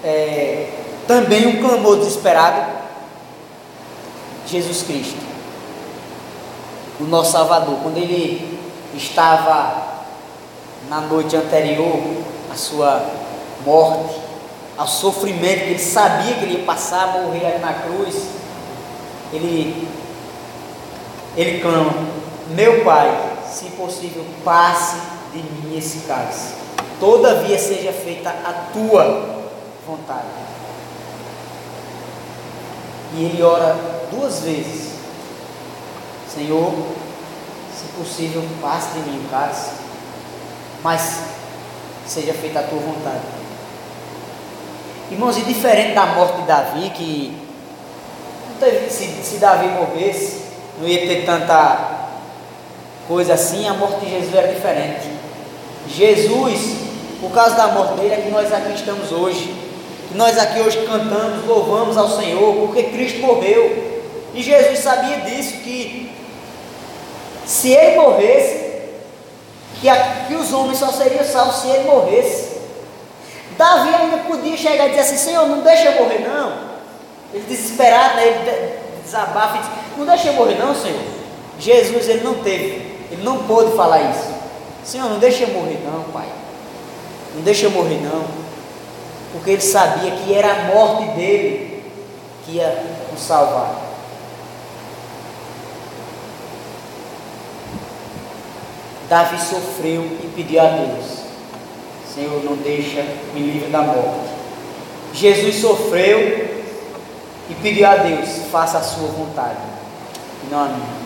é, 0.02 0.70
também 1.06 1.46
um 1.46 1.60
clamor 1.60 1.98
desesperado? 1.98 2.84
Jesus 4.46 4.82
Cristo, 4.82 5.18
o 7.00 7.04
nosso 7.04 7.32
Salvador, 7.32 7.78
quando 7.82 7.96
ele 7.96 8.58
estava 8.94 9.94
na 10.88 11.00
noite 11.00 11.34
anterior 11.34 11.98
à 12.52 12.54
sua 12.54 13.04
morte, 13.64 14.20
ao 14.76 14.86
sofrimento 14.86 15.60
que 15.60 15.70
ele 15.70 15.78
sabia 15.78 16.34
que 16.34 16.44
ele 16.44 16.58
ia 16.58 16.64
passar, 16.64 17.22
morrer 17.22 17.46
ali 17.46 17.58
na 17.58 17.72
cruz, 17.72 18.14
ele, 19.34 19.88
ele 21.36 21.60
clama: 21.60 21.92
Meu 22.50 22.84
Pai, 22.84 23.36
se 23.50 23.66
possível, 23.70 24.24
passe 24.44 24.96
de 25.32 25.38
mim 25.38 25.76
esse 25.76 26.06
cálice. 26.06 26.54
Todavia 27.00 27.58
seja 27.58 27.92
feita 27.92 28.30
a 28.30 28.70
tua 28.72 29.44
vontade. 29.86 30.28
E 33.14 33.24
ele 33.24 33.42
ora 33.42 33.76
duas 34.10 34.40
vezes: 34.40 34.94
Senhor, 36.32 36.72
se 37.76 37.86
possível, 37.98 38.42
passe 38.62 38.92
de 38.94 39.10
mim 39.10 39.24
o 39.24 39.28
cálice, 39.28 39.70
mas 40.82 41.20
seja 42.06 42.32
feita 42.34 42.60
a 42.60 42.62
tua 42.62 42.78
vontade. 42.78 43.22
Irmãos, 45.10 45.36
e 45.36 45.42
diferente 45.42 45.94
da 45.94 46.06
morte 46.06 46.40
de 46.40 46.46
Davi, 46.46 46.90
que 46.90 47.43
se, 48.88 49.06
se 49.22 49.36
Davi 49.36 49.68
morresse, 49.68 50.42
não 50.80 50.88
ia 50.88 51.06
ter 51.06 51.24
tanta 51.24 51.94
coisa 53.06 53.34
assim, 53.34 53.68
a 53.68 53.74
morte 53.74 54.04
de 54.04 54.10
Jesus 54.10 54.34
era 54.34 54.48
diferente. 54.48 55.08
Jesus, 55.88 56.76
por 57.20 57.30
causa 57.32 57.54
da 57.54 57.68
morte 57.68 57.94
dele, 57.94 58.14
é 58.14 58.16
que 58.18 58.30
nós 58.30 58.52
aqui 58.52 58.72
estamos 58.74 59.12
hoje. 59.12 59.54
Que 60.08 60.16
nós 60.16 60.38
aqui 60.38 60.60
hoje 60.60 60.84
cantamos, 60.86 61.46
louvamos 61.46 61.96
ao 61.96 62.08
Senhor, 62.08 62.54
porque 62.56 62.84
Cristo 62.84 63.20
morreu. 63.20 64.02
E 64.34 64.42
Jesus 64.42 64.78
sabia 64.80 65.18
disso, 65.18 65.58
que 65.58 66.12
se 67.46 67.72
ele 67.72 67.96
morresse, 67.96 68.64
que, 69.80 69.88
a, 69.88 70.24
que 70.26 70.34
os 70.34 70.52
homens 70.52 70.78
só 70.78 70.90
seriam 70.90 71.24
salvos 71.24 71.56
se 71.56 71.68
ele 71.68 71.84
morresse. 71.84 72.54
Davi 73.56 73.94
ainda 73.94 74.18
podia 74.18 74.56
chegar 74.56 74.86
e 74.86 74.90
dizer 74.90 75.02
assim, 75.02 75.16
Senhor, 75.16 75.46
não 75.46 75.60
deixa 75.60 75.90
eu 75.90 76.02
morrer 76.02 76.20
não. 76.20 76.73
Ele 77.34 77.44
desesperado, 77.46 78.16
né? 78.16 78.26
ele 78.26 79.02
desabafa 79.04 79.58
e 79.58 79.60
diz, 79.60 79.70
não 79.98 80.06
deixa 80.06 80.28
eu 80.28 80.32
morrer 80.34 80.56
não, 80.58 80.74
Senhor. 80.74 81.02
Jesus, 81.58 82.08
ele 82.08 82.24
não 82.24 82.36
teve 82.36 82.94
ele 83.14 83.22
não 83.22 83.44
pôde 83.44 83.76
falar 83.76 84.10
isso. 84.10 84.34
Senhor, 84.84 85.08
não 85.08 85.18
deixa 85.18 85.44
eu 85.44 85.48
morrer 85.48 85.80
não, 85.84 86.02
Pai. 86.12 86.26
Não 87.34 87.42
deixa 87.42 87.66
eu 87.66 87.70
morrer 87.70 88.00
não. 88.02 88.24
Porque 89.32 89.50
ele 89.50 89.60
sabia 89.60 90.10
que 90.10 90.34
era 90.34 90.52
a 90.52 90.62
morte 90.64 91.14
dele 91.14 91.84
que 92.44 92.52
ia 92.52 92.84
nos 93.12 93.20
salvar. 93.20 93.82
Davi 99.08 99.38
sofreu 99.40 100.02
e 100.02 100.32
pediu 100.34 100.60
a 100.60 100.66
Deus: 100.66 101.04
Senhor, 102.12 102.42
não 102.44 102.56
deixa, 102.56 103.02
me 103.32 103.40
livre 103.40 103.70
da 103.70 103.82
morte. 103.82 104.30
Jesus 105.12 105.56
sofreu 105.56 106.53
e 107.48 107.54
pediu 107.54 107.86
a 107.86 107.96
Deus: 107.96 108.28
faça 108.50 108.78
a 108.78 108.82
sua 108.82 109.08
vontade, 109.08 109.58
não 110.50 110.64
a 110.64 110.68
minha. 110.68 111.04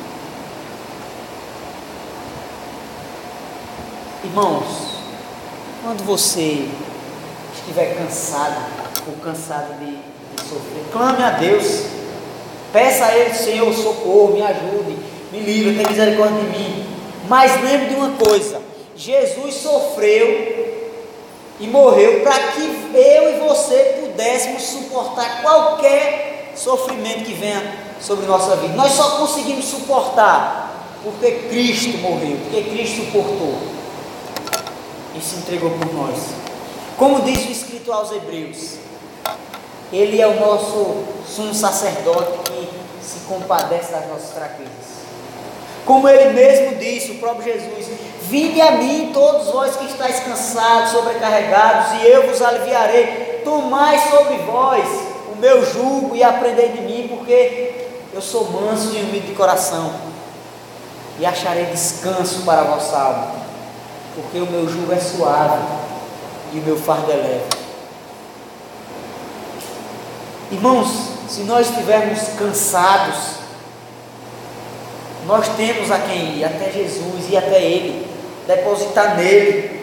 Irmãos, 4.24 4.64
quando 5.83 6.05
você 6.05 6.68
estiver 7.55 7.96
cansado 7.96 8.57
ou 9.07 9.14
cansado 9.24 9.79
de, 9.79 9.92
de 9.92 10.48
sofrer, 10.48 10.85
clame 10.92 11.22
a 11.22 11.31
Deus, 11.31 11.85
peça 12.72 13.07
a 13.07 13.16
Ele, 13.16 13.35
Senhor, 13.35 13.72
socorro, 13.72 14.35
me 14.35 14.42
ajude, 14.42 14.96
me 15.33 15.40
livre, 15.40 15.77
tenha 15.77 15.88
misericórdia 15.88 16.40
de 16.40 16.46
mim. 16.46 16.87
Mas 17.29 17.62
lembre 17.62 17.88
de 17.88 17.94
uma 17.94 18.11
coisa: 18.11 18.61
Jesus 18.96 19.55
sofreu 19.55 20.78
e 21.61 21.66
morreu 21.66 22.21
para 22.21 22.53
que 22.53 22.62
eu 22.94 23.37
e 23.37 23.49
você 23.49 24.01
pudéssemos 24.01 24.62
suportar 24.62 25.42
qualquer 25.42 26.53
sofrimento 26.55 27.25
que 27.25 27.35
venha 27.35 27.88
sobre 28.01 28.27
nossa 28.27 28.57
vida. 28.57 28.75
Nós 28.75 28.92
só 28.92 29.18
conseguimos 29.18 29.64
suportar 29.64 30.68
porque 31.03 31.31
Cristo 31.49 31.99
morreu, 31.99 32.38
porque 32.44 32.71
Cristo 32.71 33.07
suportou 33.07 33.57
e 35.16 35.21
se 35.21 35.37
entregou 35.37 35.71
por 35.71 35.92
nós. 35.94 36.16
Como 36.97 37.23
diz 37.23 37.47
o 37.47 37.53
escrito 37.53 37.92
aos 37.92 38.11
Hebreus, 38.12 38.75
Ele 39.92 40.21
é 40.21 40.27
o 40.27 40.40
nosso 40.40 41.05
sumo 41.27 41.55
sacerdote 41.55 42.38
que 42.44 42.68
se 43.05 43.21
compadece 43.29 43.92
das 43.92 44.09
nossas 44.09 44.33
fraquezas. 44.33 44.99
Como 45.87 46.09
Ele 46.09 46.33
mesmo 46.33 46.77
disse, 46.77 47.12
o 47.12 47.18
próprio 47.18 47.44
Jesus: 47.44 47.87
Vinde 48.29 48.61
a 48.61 48.73
mim, 48.73 49.11
todos 49.12 49.49
vós 49.49 49.77
que 49.77 49.87
estáis 49.87 50.21
cansados, 50.21 50.93
sobrecarregados, 50.93 52.03
e 52.03 52.07
eu 52.07 52.29
vos 52.29 52.41
aliviarei. 52.43 53.43
Tomai 53.45 53.99
sobre 54.11 54.37
vós 54.38 54.87
o 55.33 55.37
meu 55.37 55.64
jugo 55.64 56.14
e 56.14 56.23
aprendei 56.23 56.69
de 56.69 56.81
mim, 56.83 57.09
porque 57.09 57.88
eu 58.12 58.21
sou 58.21 58.51
manso 58.51 58.95
e 58.95 59.03
humilde 59.03 59.29
de 59.29 59.35
coração, 59.35 59.93
e 61.19 61.27
acharei 61.27 61.67
descanso 61.67 62.43
para 62.43 62.61
a 62.61 62.64
vossa 62.64 62.97
alma 62.97 63.38
porque 64.19 64.38
o 64.38 64.47
meu 64.47 64.69
jugo 64.69 64.93
é 64.93 64.99
suave 64.99 65.62
e 66.53 66.59
o 66.59 66.62
meu 66.62 66.77
fardo 66.77 67.11
é 67.12 67.14
leve. 67.14 67.45
Irmãos, 70.51 70.88
se 71.29 71.43
nós 71.43 71.69
estivermos 71.69 72.21
cansados, 72.37 73.38
nós 75.25 75.47
temos 75.57 75.91
a 75.93 75.99
quem 75.99 76.38
ir, 76.38 76.45
até 76.45 76.71
Jesus 76.73 77.27
e 77.29 77.37
até 77.37 77.62
Ele, 77.62 78.08
depositar 78.49 79.17
nele. 79.17 79.79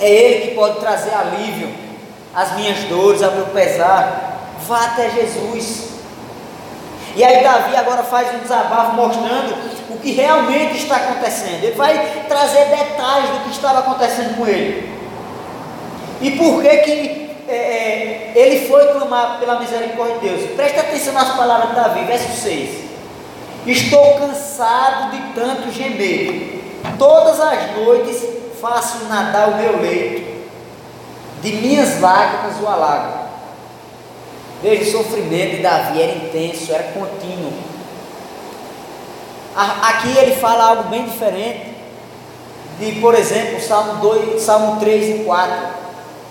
É 0.00 0.10
Ele 0.10 0.48
que 0.48 0.54
pode 0.54 0.80
trazer 0.80 1.14
alívio 1.14 1.72
às 2.34 2.54
minhas 2.56 2.80
dores, 2.84 3.22
ao 3.22 3.32
meu 3.32 3.46
pesar. 3.46 4.56
Vá 4.66 4.84
até 4.84 5.08
Jesus. 5.10 5.88
E 7.16 7.24
aí 7.24 7.42
Davi 7.42 7.74
agora 7.74 8.02
faz 8.02 8.34
um 8.34 8.38
desabafo 8.40 8.94
mostrando 8.94 9.56
o 9.90 9.98
que 9.98 10.12
realmente 10.12 10.76
está 10.76 10.96
acontecendo. 10.96 11.64
Ele 11.64 11.74
vai 11.74 12.24
trazer 12.28 12.66
detalhes 12.66 13.30
do 13.30 13.44
que 13.44 13.50
estava 13.50 13.80
acontecendo 13.80 14.36
com 14.36 14.46
ele. 14.46 14.98
E 16.20 16.32
por 16.32 16.62
que 16.62 16.76
que 16.78 17.30
é, 17.48 17.54
é 17.54 18.32
ele 18.34 18.68
foi 18.68 18.92
clamar 18.92 19.38
pela 19.38 19.58
misericórdia 19.58 20.18
de 20.18 20.28
Deus? 20.28 20.50
Presta 20.54 20.80
atenção 20.80 21.14
nas 21.14 21.34
palavras 21.34 21.70
de 21.70 21.76
Davi, 21.76 22.04
verso 22.04 22.40
6. 22.40 22.88
Estou 23.66 24.14
cansado 24.18 25.10
de 25.12 25.34
tanto 25.34 25.72
gemer. 25.72 26.57
Todas 26.98 27.40
as 27.40 27.76
noites 27.76 28.24
faço 28.60 29.04
nadar 29.04 29.48
o 29.50 29.56
meu 29.56 29.80
leito. 29.80 30.38
De 31.42 31.52
minhas 31.52 32.00
lágrimas 32.00 32.60
o 32.60 32.66
alago. 32.66 33.28
Veja, 34.62 34.82
o 34.82 35.02
sofrimento 35.04 35.56
de 35.56 35.62
Davi 35.62 36.02
era 36.02 36.12
intenso, 36.12 36.72
era 36.72 36.84
contínuo. 36.92 37.52
Aqui 39.54 40.16
ele 40.16 40.36
fala 40.36 40.64
algo 40.64 40.84
bem 40.84 41.04
diferente 41.04 41.74
de, 42.78 42.92
por 43.00 43.14
exemplo, 43.14 43.60
Salmo 43.60 43.94
2, 44.00 44.40
Salmo 44.40 44.78
3 44.78 45.20
e 45.20 45.24
4. 45.24 45.56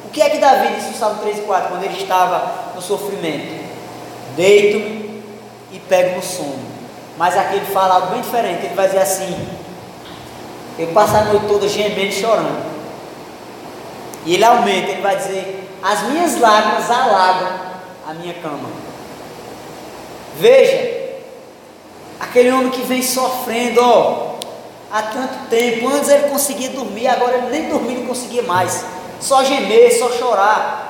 O 0.05 0.09
que 0.09 0.21
é 0.21 0.29
que 0.29 0.37
Davi 0.37 0.75
disse 0.75 0.91
no 0.91 0.97
Salmo 0.97 1.21
3 1.21 1.39
e 1.39 1.41
4 1.41 1.69
quando 1.69 1.83
ele 1.83 2.01
estava 2.01 2.71
no 2.73 2.81
sofrimento? 2.81 3.65
Deito-me 4.35 5.23
e 5.71 5.79
pego 5.79 6.15
no 6.15 6.23
sono. 6.23 6.65
Mas 7.17 7.35
aqui 7.35 7.55
ele 7.55 7.65
fala 7.65 7.95
algo 7.95 8.07
bem 8.11 8.21
diferente. 8.21 8.65
Ele 8.65 8.75
vai 8.75 8.87
dizer 8.87 8.99
assim: 8.99 9.47
Eu 10.77 10.87
passo 10.87 11.15
a 11.15 11.23
noite 11.25 11.47
toda 11.47 11.67
gemendo 11.67 12.01
e 12.01 12.11
chorando. 12.11 12.65
E 14.25 14.35
ele 14.35 14.43
aumenta, 14.43 14.91
ele 14.91 15.01
vai 15.01 15.15
dizer: 15.15 15.69
As 15.81 16.03
minhas 16.03 16.39
lágrimas 16.39 16.89
alagam 16.89 17.59
a 18.07 18.13
minha 18.13 18.33
cama. 18.35 18.69
Veja, 20.39 21.17
aquele 22.19 22.51
homem 22.51 22.69
que 22.69 22.81
vem 22.81 23.01
sofrendo, 23.01 23.81
ó, 23.81 24.35
há 24.91 25.01
tanto 25.01 25.49
tempo, 25.49 25.87
antes 25.89 26.09
ele 26.09 26.29
conseguia 26.29 26.69
dormir, 26.69 27.07
agora 27.07 27.37
ele 27.37 27.49
nem 27.49 27.69
dormir 27.69 27.95
não 27.95 28.07
conseguia 28.07 28.43
mais, 28.43 28.85
só 29.19 29.43
gemer, 29.43 29.97
só 29.97 30.11
chorar. 30.11 30.87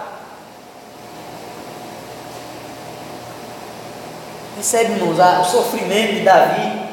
Percebe, 4.56 4.94
irmãos, 4.94 5.18
o 5.20 5.52
sofrimento 5.52 6.16
de 6.16 6.22
Davi. 6.22 6.87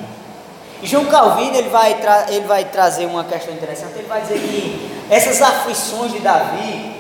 João 0.85 1.07
Calvino 1.07 1.57
ele 1.57 1.71
vai, 1.71 1.97
ele 2.29 2.47
vai 2.47 2.65
trazer 2.65 3.07
uma 3.07 3.25
questão 3.25 3.55
interessante. 3.55 3.95
Ele 3.97 4.09
vai 4.09 4.21
dizer 4.21 4.39
que 4.39 4.91
essas 5.11 5.41
aflições 5.41 6.13
de 6.13 6.19
Davi 6.19 6.95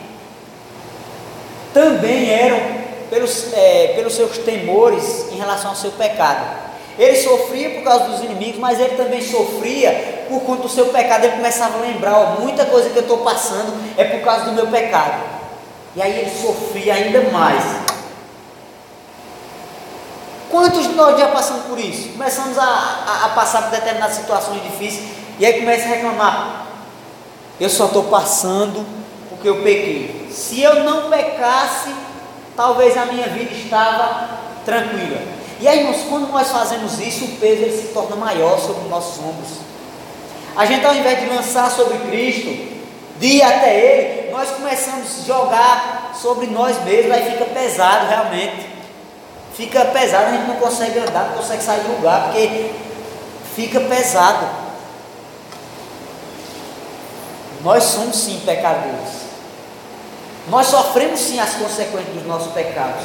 também 1.73 2.31
eram 2.31 2.59
pelos, 3.11 3.53
é, 3.53 3.93
pelos 3.95 4.15
seus 4.15 4.39
temores 4.39 5.27
em 5.33 5.37
relação 5.37 5.71
ao 5.71 5.77
seu 5.77 5.91
pecado. 5.93 6.65
Ele 6.99 7.17
sofria 7.17 7.71
por 7.71 7.83
causa 7.83 8.05
dos 8.05 8.21
inimigos, 8.23 8.59
mas 8.59 8.79
ele 8.79 8.97
também 8.97 9.21
sofria 9.21 10.25
por 10.29 10.41
conta 10.43 10.63
do 10.63 10.69
seu 10.69 10.87
pecado. 10.87 11.25
Ele 11.25 11.37
começava 11.37 11.79
a 11.79 11.81
lembrar: 11.81 12.17
ó, 12.17 12.41
muita 12.41 12.65
coisa 12.67 12.89
que 12.91 12.97
eu 12.97 13.03
estou 13.03 13.19
passando 13.19 13.75
é 13.99 14.05
por 14.05 14.21
causa 14.21 14.45
do 14.47 14.53
meu 14.53 14.69
pecado. 14.69 15.23
E 15.97 16.03
aí 16.03 16.21
ele 16.21 16.31
sofria 16.31 16.95
ainda 16.95 17.21
mais. 17.31 17.63
Quantos 20.55 20.85
de 20.85 20.95
nós 20.95 21.19
já 21.19 21.27
passamos 21.27 21.65
por 21.65 21.77
isso? 21.81 22.11
Começamos 22.11 22.57
a, 22.57 22.63
a, 22.63 23.25
a 23.25 23.29
passar 23.31 23.63
por 23.63 23.73
determinadas 23.73 24.15
situações 24.15 24.63
difíceis 24.63 25.11
e 25.37 25.45
aí 25.45 25.55
começa 25.55 25.83
a 25.83 25.89
reclamar: 25.89 26.67
eu 27.59 27.69
só 27.69 27.87
estou 27.87 28.05
passando 28.05 28.87
porque 29.29 29.49
eu 29.49 29.65
pequei. 29.65 30.29
Se 30.31 30.63
eu 30.63 30.85
não 30.85 31.11
pecasse, 31.11 31.93
talvez 32.55 32.97
a 32.97 33.07
minha 33.07 33.27
vida 33.31 33.53
estava 33.53 34.29
tranquila. 34.65 35.21
E 35.61 35.67
aí, 35.67 35.81
irmãos, 35.81 36.05
quando 36.09 36.31
nós 36.31 36.49
fazemos 36.49 37.01
isso, 37.01 37.25
o 37.25 37.37
peso 37.39 37.63
ele 37.63 37.77
se 37.77 37.89
torna 37.89 38.15
maior 38.15 38.57
sobre 38.61 38.85
os 38.85 38.89
nossos 38.89 39.19
ombros. 39.19 39.59
A 40.55 40.65
gente, 40.67 40.87
ao 40.87 40.95
invés 40.95 41.19
de 41.19 41.35
lançar 41.35 41.69
sobre 41.69 41.99
Cristo, 41.99 42.51
de 43.19 43.27
ir 43.27 43.43
até 43.43 43.77
Ele, 43.77 44.31
nós 44.31 44.51
começamos 44.51 45.19
a 45.19 45.27
jogar 45.27 46.13
sobre 46.15 46.47
nós 46.47 46.81
mesmos, 46.85 47.11
aí 47.11 47.33
fica 47.33 47.45
pesado 47.47 48.07
realmente. 48.07 48.74
Fica 49.55 49.85
pesado, 49.85 50.27
a 50.27 50.31
gente 50.33 50.49
não 50.49 50.57
consegue 50.57 50.99
andar, 50.99 51.29
não 51.29 51.37
consegue 51.37 51.63
sair 51.63 51.81
do 51.81 51.97
lugar, 51.97 52.25
porque 52.25 52.73
fica 53.55 53.81
pesado. 53.81 54.47
Nós 57.63 57.85
somos 57.85 58.17
sim 58.17 58.43
pecadores. 58.45 59.25
Nós 60.49 60.67
sofremos 60.67 61.21
sim 61.21 61.39
as 61.39 61.55
consequências 61.55 62.15
dos 62.15 62.27
nossos 62.27 62.53
pecados. 62.53 63.05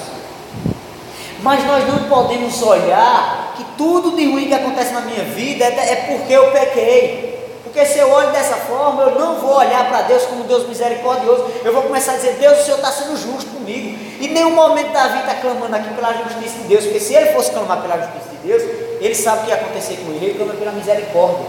Mas 1.41 1.63
nós 1.65 1.87
não 1.87 2.09
podemos 2.09 2.61
olhar 2.63 3.53
que 3.55 3.63
tudo 3.77 4.15
de 4.15 4.29
ruim 4.29 4.47
que 4.47 4.53
acontece 4.53 4.91
na 4.91 5.01
minha 5.01 5.23
vida 5.23 5.63
é, 5.63 5.91
é 5.91 5.95
porque 6.07 6.33
eu 6.33 6.51
pequei. 6.51 7.29
Porque 7.63 7.85
se 7.85 7.99
eu 7.99 8.09
olho 8.09 8.31
dessa 8.31 8.55
forma, 8.55 9.03
eu 9.03 9.19
não 9.19 9.35
vou 9.35 9.55
olhar 9.55 9.87
para 9.87 10.01
Deus 10.01 10.23
como 10.23 10.43
Deus 10.45 10.67
misericordioso. 10.67 11.45
Eu 11.63 11.71
vou 11.71 11.83
começar 11.83 12.13
a 12.13 12.15
dizer: 12.15 12.33
Deus, 12.39 12.59
o 12.59 12.63
Senhor 12.63 12.77
está 12.77 12.91
sendo 12.91 13.15
justo 13.15 13.51
comigo. 13.51 14.08
E 14.19 14.27
nenhum 14.27 14.53
momento 14.53 14.91
Davi 14.91 15.19
está 15.19 15.35
clamando 15.35 15.75
aqui 15.75 15.93
pela 15.93 16.13
justiça 16.13 16.59
de 16.59 16.67
Deus. 16.67 16.83
Porque 16.83 16.99
se 16.99 17.15
ele 17.15 17.31
fosse 17.31 17.51
clamar 17.51 17.81
pela 17.81 17.97
justiça 17.97 18.29
de 18.29 18.47
Deus, 18.47 18.61
ele 18.99 19.15
sabe 19.15 19.39
o 19.39 19.43
que 19.45 19.49
ia 19.49 19.55
acontecer 19.55 19.97
com 20.05 20.11
ele. 20.11 20.25
Ele 20.25 20.33
clama 20.37 20.53
pela 20.53 20.71
misericórdia. 20.71 21.45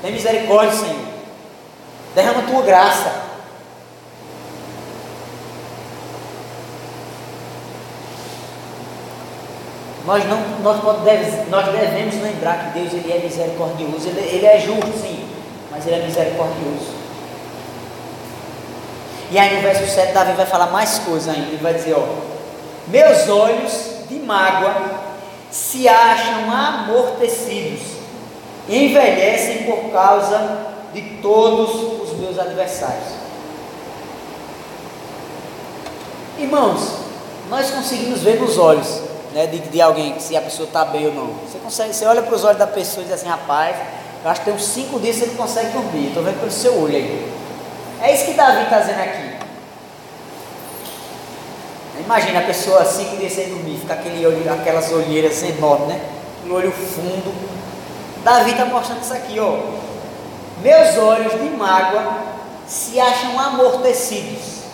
Tem 0.00 0.12
misericórdia, 0.12 0.72
Senhor. 0.72 1.14
Derrama 2.14 2.42
tua 2.42 2.62
graça. 2.62 3.24
Nós, 10.06 10.22
não, 10.26 10.38
nós, 10.62 11.02
deve, 11.02 11.50
nós 11.50 11.64
devemos 11.66 12.14
lembrar 12.22 12.58
que 12.58 12.78
Deus 12.78 12.92
ele 12.92 13.10
é 13.10 13.18
misericordioso, 13.20 14.06
ele, 14.08 14.20
ele 14.20 14.44
é 14.46 14.60
justo 14.60 14.92
sim, 15.00 15.26
mas 15.70 15.86
ele 15.86 15.96
é 15.96 16.04
misericordioso. 16.04 17.03
E 19.30 19.38
aí 19.38 19.56
no 19.56 19.62
verso 19.62 19.86
7 19.86 20.12
Davi 20.12 20.32
vai 20.32 20.46
falar 20.46 20.66
mais 20.66 20.98
coisa 20.98 21.32
ainda, 21.32 21.48
ele 21.48 21.62
vai 21.62 21.74
dizer, 21.74 21.94
ó, 21.94 22.04
meus 22.88 23.28
olhos 23.28 23.72
de 24.08 24.16
mágoa 24.20 24.74
se 25.50 25.88
acham 25.88 26.50
amortecidos, 26.52 27.80
envelhecem 28.68 29.64
por 29.64 29.90
causa 29.90 30.66
de 30.92 31.00
todos 31.22 32.02
os 32.02 32.18
meus 32.18 32.38
adversários. 32.38 33.14
Irmãos, 36.38 37.04
nós 37.48 37.70
conseguimos 37.70 38.20
ver 38.20 38.40
nos 38.40 38.58
olhos 38.58 39.00
né, 39.32 39.46
de, 39.46 39.58
de 39.58 39.80
alguém, 39.80 40.18
se 40.18 40.36
a 40.36 40.40
pessoa 40.40 40.66
está 40.66 40.84
bem 40.84 41.06
ou 41.06 41.14
não. 41.14 41.26
Você 41.46 41.58
consegue, 41.58 41.94
você 41.94 42.04
olha 42.06 42.22
para 42.22 42.34
os 42.34 42.44
olhos 42.44 42.58
da 42.58 42.66
pessoa 42.66 43.02
e 43.02 43.06
diz 43.06 43.14
assim, 43.14 43.28
rapaz, 43.28 43.76
eu 44.24 44.30
acho 44.30 44.40
que 44.40 44.46
tem 44.46 44.54
uns 44.54 44.64
cinco 44.64 44.98
dias 44.98 45.16
que 45.16 45.26
não 45.26 45.34
consegue 45.36 45.70
dormir. 45.70 46.08
Estou 46.08 46.22
vendo 46.22 46.40
pelo 46.40 46.50
seu 46.50 46.80
olho 46.80 46.96
aí. 46.96 47.32
É 48.04 48.14
isso 48.14 48.26
que 48.26 48.34
Davi 48.34 48.64
está 48.64 48.80
dizendo 48.80 49.00
aqui. 49.00 49.34
Imagina 52.00 52.40
a 52.40 52.42
pessoa 52.42 52.84
cinco 52.84 53.16
dias 53.16 53.32
sem 53.32 53.48
dormir, 53.48 53.78
fica 53.78 53.94
aquele 53.94 54.26
olho, 54.26 54.52
aquelas 54.52 54.92
olheiras 54.92 55.42
enormes, 55.42 55.88
né? 55.88 56.02
Aquele 56.38 56.52
olho 56.52 56.70
fundo. 56.70 57.34
Davi 58.22 58.50
está 58.50 58.66
mostrando 58.66 59.00
isso 59.02 59.14
aqui, 59.14 59.40
ó. 59.40 59.58
Meus 60.60 60.98
olhos 60.98 61.32
de 61.32 61.48
mágoa 61.56 62.18
se 62.66 63.00
acham 63.00 63.40
amortecidos, 63.40 64.64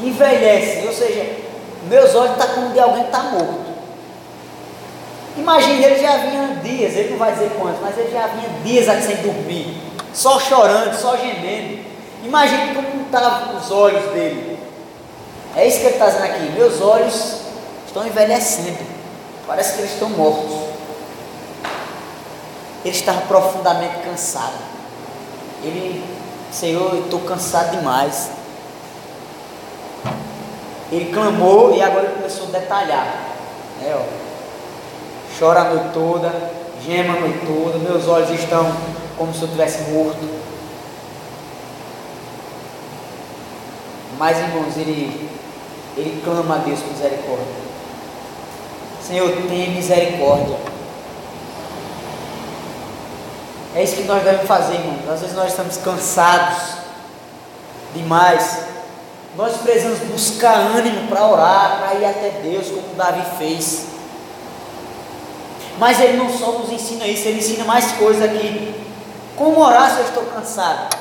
envelhecem, 0.00 0.86
ou 0.86 0.92
seja, 0.92 1.38
meus 1.88 2.14
olhos 2.14 2.32
estão 2.32 2.46
tá 2.46 2.54
como 2.54 2.72
de 2.72 2.78
alguém 2.78 3.02
que 3.02 3.08
está 3.08 3.22
morto. 3.24 3.68
Imagine, 5.36 5.84
ele 5.84 6.00
já 6.00 6.18
vinha 6.18 6.60
dias, 6.62 6.94
ele 6.94 7.10
não 7.10 7.18
vai 7.18 7.32
dizer 7.32 7.50
quantos, 7.58 7.80
mas 7.80 7.98
ele 7.98 8.12
já 8.12 8.28
vinha 8.28 8.48
dias 8.62 8.88
aqui 8.88 9.02
sem 9.02 9.16
dormir, 9.16 9.87
só 10.12 10.38
chorando, 10.38 10.94
só 10.94 11.16
gemendo. 11.16 11.84
Imagine 12.24 12.74
como 12.74 13.02
estavam 13.04 13.56
os 13.56 13.70
olhos 13.70 14.12
dele. 14.12 14.58
É 15.56 15.66
isso 15.66 15.80
que 15.80 15.86
ele 15.86 15.94
está 15.94 16.06
dizendo 16.06 16.24
aqui. 16.24 16.50
Meus 16.52 16.80
olhos 16.80 17.40
estão 17.86 18.06
envelhecendo. 18.06 18.78
Parece 19.46 19.74
que 19.74 19.78
eles 19.80 19.92
estão 19.92 20.10
mortos. 20.10 20.68
Ele 22.84 22.94
estava 22.94 23.20
profundamente 23.22 23.98
cansado. 24.04 24.58
Ele, 25.62 26.04
Senhor, 26.52 26.94
eu 26.94 27.04
estou 27.04 27.20
cansado 27.20 27.76
demais. 27.76 28.30
Ele 30.90 31.12
clamou 31.12 31.74
e 31.74 31.82
agora 31.82 32.04
ele 32.04 32.14
começou 32.14 32.48
a 32.48 32.58
detalhar. 32.58 33.06
Né, 33.80 33.94
ó. 33.94 34.28
Chora 35.38 35.60
a 35.60 35.64
noite 35.64 35.90
toda, 35.92 36.32
gema 36.84 37.16
a 37.16 37.20
noite 37.20 37.40
toda, 37.46 37.78
meus 37.78 38.08
olhos 38.08 38.30
estão 38.30 38.72
como 39.18 39.34
se 39.34 39.42
eu 39.42 39.48
tivesse 39.48 39.90
morto. 39.90 40.26
Mas 44.18 44.38
irmãos, 44.38 44.76
ele, 44.76 45.28
ele 45.96 46.22
clama 46.24 46.54
a 46.54 46.58
Deus 46.58 46.80
por 46.80 46.92
misericórdia. 46.92 47.68
Senhor, 49.06 49.30
tenha 49.48 49.70
misericórdia. 49.70 50.56
É 53.74 53.82
isso 53.82 53.96
que 53.96 54.04
nós 54.04 54.22
devemos 54.22 54.46
fazer, 54.46 54.74
irmãos. 54.74 55.10
Às 55.10 55.20
vezes 55.20 55.36
nós 55.36 55.50
estamos 55.50 55.76
cansados 55.76 56.78
demais 57.94 58.68
nós 59.38 59.56
precisamos 59.58 60.00
buscar 60.00 60.56
ânimo 60.56 61.06
para 61.06 61.24
orar, 61.24 61.78
para 61.78 61.94
ir 61.94 62.04
até 62.04 62.40
Deus, 62.42 62.66
como 62.66 62.96
Davi 62.96 63.22
fez. 63.38 63.84
Mas 65.78 66.00
ele 66.00 66.16
não 66.16 66.28
só 66.28 66.58
nos 66.58 66.72
ensina 66.72 67.06
isso, 67.06 67.28
ele 67.28 67.38
ensina 67.38 67.64
mais 67.64 67.92
coisas 67.92 68.24
aqui. 68.24 68.74
Como 69.38 69.60
orar 69.60 69.88
se 69.92 70.00
eu 70.00 70.04
estou 70.04 70.24
cansado? 70.24 70.96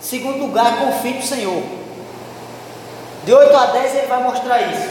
Segundo 0.00 0.38
lugar, 0.38 0.80
confie 0.80 1.14
no 1.14 1.22
Senhor. 1.22 1.62
De 3.24 3.32
8 3.32 3.56
a 3.56 3.66
10 3.66 3.94
ele 3.94 4.06
vai 4.08 4.22
mostrar 4.24 4.60
isso. 4.62 4.88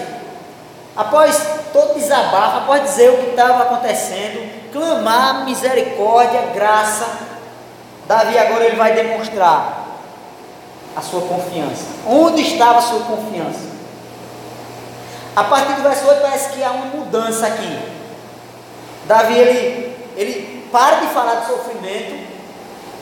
Após 0.95 1.38
todo 1.73 1.95
desabafo, 1.95 2.60
após 2.60 2.84
dizer 2.84 3.10
o 3.10 3.17
que 3.17 3.29
estava 3.31 3.63
acontecendo, 3.63 4.71
clamar 4.71 5.43
misericórdia, 5.43 6.41
graça, 6.53 7.05
Davi 8.08 8.38
agora 8.38 8.63
ele 8.63 8.77
vai 8.77 8.93
demonstrar 8.93 9.88
a 10.95 11.01
sua 11.01 11.21
confiança. 11.21 11.86
Onde 12.08 12.43
estava 12.43 12.79
a 12.79 12.81
sua 12.81 13.01
confiança? 13.01 13.75
A 15.36 15.43
partir 15.43 15.73
do 15.73 15.84
verso 15.84 16.08
8 16.08 16.21
parece 16.21 16.49
que 16.51 16.63
há 16.63 16.71
uma 16.71 16.86
mudança 16.86 17.47
aqui. 17.47 17.77
Davi 19.05 19.34
ele, 19.34 19.97
ele 20.15 20.69
para 20.71 21.01
de 21.01 21.08
falar 21.08 21.36
de 21.36 21.47
sofrimento 21.47 22.25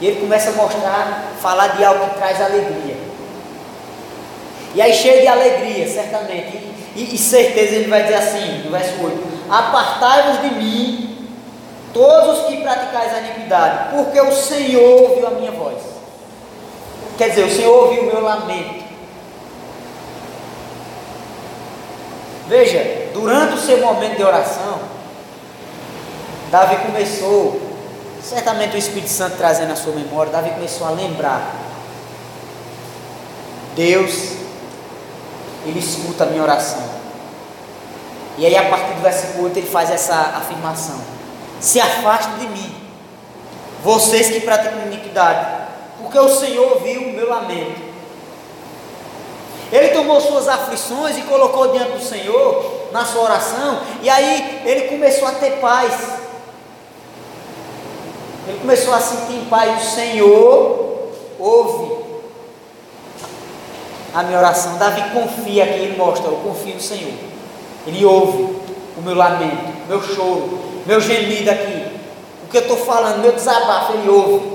e 0.03 0.07
ele 0.07 0.19
começa 0.19 0.49
a 0.49 0.53
mostrar, 0.53 1.31
falar 1.41 1.77
de 1.77 1.85
algo 1.85 2.09
que 2.09 2.17
traz 2.17 2.41
alegria. 2.41 2.97
E 4.75 4.81
aí 4.81 4.93
cheio 4.93 5.21
de 5.21 5.27
alegria, 5.29 5.87
certamente. 5.87 6.57
E, 6.93 7.15
e, 7.15 7.17
certeza 7.17 7.75
ele 7.75 7.87
vai 7.87 8.03
dizer 8.03 8.15
assim, 8.15 8.63
no 8.65 8.71
verso 8.71 9.01
8: 9.01 9.23
Apartai-vos 9.49 10.41
de 10.41 10.55
mim, 10.55 11.29
todos 11.93 12.39
os 12.39 12.45
que 12.47 12.57
praticais 12.57 13.13
a 13.13 13.19
iniquidade, 13.19 13.95
porque 13.95 14.19
o 14.19 14.33
Senhor 14.33 15.03
ouviu 15.03 15.25
a 15.25 15.29
minha 15.29 15.51
voz. 15.51 15.81
Quer 17.17 17.29
dizer, 17.29 17.45
o 17.45 17.55
Senhor 17.55 17.73
ouviu 17.73 18.03
o 18.03 18.07
meu 18.07 18.21
lamento. 18.21 18.83
Veja, 22.49 23.09
durante 23.13 23.53
o 23.53 23.57
seu 23.57 23.77
momento 23.77 24.17
de 24.17 24.23
oração, 24.23 24.79
Davi 26.51 26.75
começou, 26.87 27.72
certamente 28.23 28.75
o 28.75 28.79
Espírito 28.79 29.09
Santo 29.09 29.37
trazendo 29.37 29.73
a 29.73 29.75
sua 29.75 29.93
memória, 29.93 30.31
Davi 30.31 30.51
começou 30.51 30.87
a 30.87 30.91
lembrar: 30.91 31.53
Deus, 33.75 34.33
Ele 35.65 35.79
escuta 35.79 36.23
a 36.23 36.27
minha 36.27 36.41
oração. 36.41 37.03
E 38.37 38.45
aí, 38.45 38.55
a 38.55 38.69
partir 38.69 38.93
do 38.95 39.01
versículo 39.01 39.45
8, 39.45 39.59
ele 39.59 39.67
faz 39.67 39.91
essa 39.91 40.15
afirmação: 40.15 40.99
Se 41.59 41.79
afaste 41.79 42.31
de 42.39 42.47
mim, 42.47 42.75
vocês 43.83 44.29
que 44.29 44.41
praticam 44.41 44.87
iniquidade, 44.87 45.45
porque 46.01 46.17
o 46.17 46.29
Senhor 46.29 46.81
viu 46.81 47.01
o 47.01 47.13
meu 47.13 47.29
lamento. 47.29 47.93
Ele 49.71 49.89
tomou 49.89 50.21
suas 50.21 50.47
aflições 50.47 51.17
e 51.17 51.21
colocou 51.23 51.71
diante 51.71 51.93
do 51.93 52.03
Senhor 52.03 52.89
na 52.91 53.05
sua 53.05 53.23
oração, 53.23 53.81
e 54.01 54.09
aí 54.09 54.61
ele 54.65 54.87
começou 54.87 55.27
a 55.27 55.31
ter 55.31 55.59
paz. 55.59 56.22
Ele 58.47 58.59
começou 58.59 58.93
a 58.93 58.99
sentir 58.99 59.33
em 59.33 59.45
paz. 59.45 59.83
O 59.83 59.95
Senhor 59.95 61.09
ouve 61.39 62.03
a 64.13 64.23
minha 64.23 64.37
oração. 64.37 64.77
Davi 64.77 65.01
confia 65.11 65.63
aqui, 65.63 65.79
ele 65.79 65.97
mostra: 65.97 66.29
eu 66.29 66.37
confio 66.37 66.75
no 66.75 66.81
Senhor. 66.81 67.13
Ele 67.87 68.05
ouve 68.05 68.43
o 68.97 69.01
meu 69.01 69.15
lamento, 69.15 69.87
meu 69.87 70.01
choro, 70.01 70.59
meu 70.85 70.99
gemido 71.01 71.49
aqui. 71.49 71.93
O 72.43 72.47
que 72.49 72.57
eu 72.57 72.61
estou 72.61 72.77
falando, 72.77 73.21
meu 73.21 73.31
desabafo, 73.31 73.93
ele 73.93 74.09
ouve. 74.09 74.53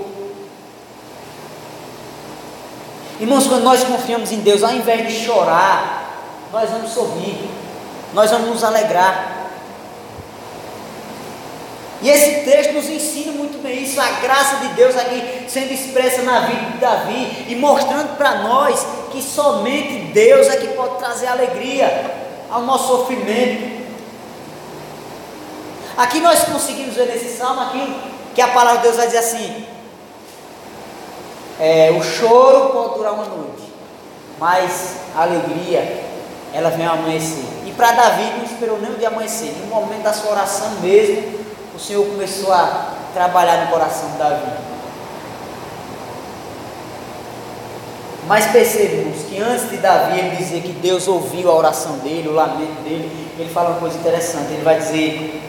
Irmãos, 3.20 3.46
quando 3.48 3.64
nós 3.64 3.82
confiamos 3.82 4.30
em 4.30 4.38
Deus, 4.40 4.62
ao 4.62 4.72
invés 4.72 5.08
de 5.08 5.24
chorar, 5.24 6.14
nós 6.52 6.70
vamos 6.70 6.92
sorrir, 6.92 7.50
nós 8.14 8.30
vamos 8.30 8.48
nos 8.48 8.64
alegrar. 8.64 9.37
E 12.00 12.08
esse 12.08 12.44
texto 12.44 12.74
nos 12.74 12.88
ensina 12.88 13.32
muito 13.32 13.60
bem 13.60 13.82
isso, 13.82 14.00
a 14.00 14.08
graça 14.20 14.56
de 14.56 14.68
Deus 14.74 14.96
aqui 14.96 15.46
sendo 15.48 15.72
expressa 15.72 16.22
na 16.22 16.40
vida 16.40 16.70
de 16.70 16.78
Davi 16.78 17.46
e 17.48 17.56
mostrando 17.56 18.16
para 18.16 18.36
nós 18.42 18.86
que 19.10 19.20
somente 19.20 20.12
Deus 20.12 20.46
é 20.46 20.56
que 20.58 20.68
pode 20.68 20.98
trazer 20.98 21.26
alegria 21.26 22.28
ao 22.50 22.62
nosso 22.62 22.86
sofrimento. 22.86 23.78
Aqui 25.96 26.20
nós 26.20 26.44
conseguimos 26.44 26.94
ver 26.94 27.06
nesse 27.06 27.36
salmo 27.36 27.62
aquilo 27.62 27.92
que 28.32 28.40
a 28.40 28.48
palavra 28.48 28.76
de 28.76 28.82
Deus 28.84 28.96
vai 28.96 29.06
dizer 29.06 29.18
assim: 29.18 29.66
é, 31.58 31.90
o 31.90 32.02
choro 32.02 32.70
pode 32.70 32.94
durar 32.94 33.14
uma 33.14 33.24
noite, 33.24 33.72
mas 34.38 34.98
a 35.16 35.22
alegria, 35.22 36.04
ela 36.54 36.70
vem 36.70 36.86
ao 36.86 36.94
amanhecer. 36.94 37.44
E 37.66 37.72
para 37.72 37.90
Davi 37.90 38.22
não 38.36 38.44
esperou 38.44 38.78
nem 38.78 38.92
o 38.92 38.94
dia 38.94 39.08
amanhecer, 39.08 39.52
no 39.60 39.66
momento 39.66 40.02
da 40.02 40.12
sua 40.12 40.30
oração 40.30 40.70
mesmo, 40.80 41.47
o 41.78 41.80
Senhor 41.80 42.04
começou 42.04 42.52
a 42.52 42.92
trabalhar 43.14 43.64
no 43.64 43.70
coração 43.70 44.10
de 44.10 44.18
Davi. 44.18 44.50
Mas 48.26 48.46
percebemos 48.46 49.22
que 49.22 49.40
antes 49.40 49.70
de 49.70 49.76
Davi 49.76 50.18
ele 50.18 50.36
dizer 50.36 50.60
que 50.62 50.72
Deus 50.72 51.06
ouviu 51.06 51.48
a 51.48 51.54
oração 51.54 51.98
dele, 51.98 52.28
o 52.28 52.32
lamento 52.32 52.82
dele, 52.82 53.30
ele 53.38 53.48
fala 53.48 53.70
uma 53.70 53.78
coisa 53.78 53.96
interessante. 53.96 54.52
Ele 54.52 54.64
vai 54.64 54.80
dizer: 54.80 55.40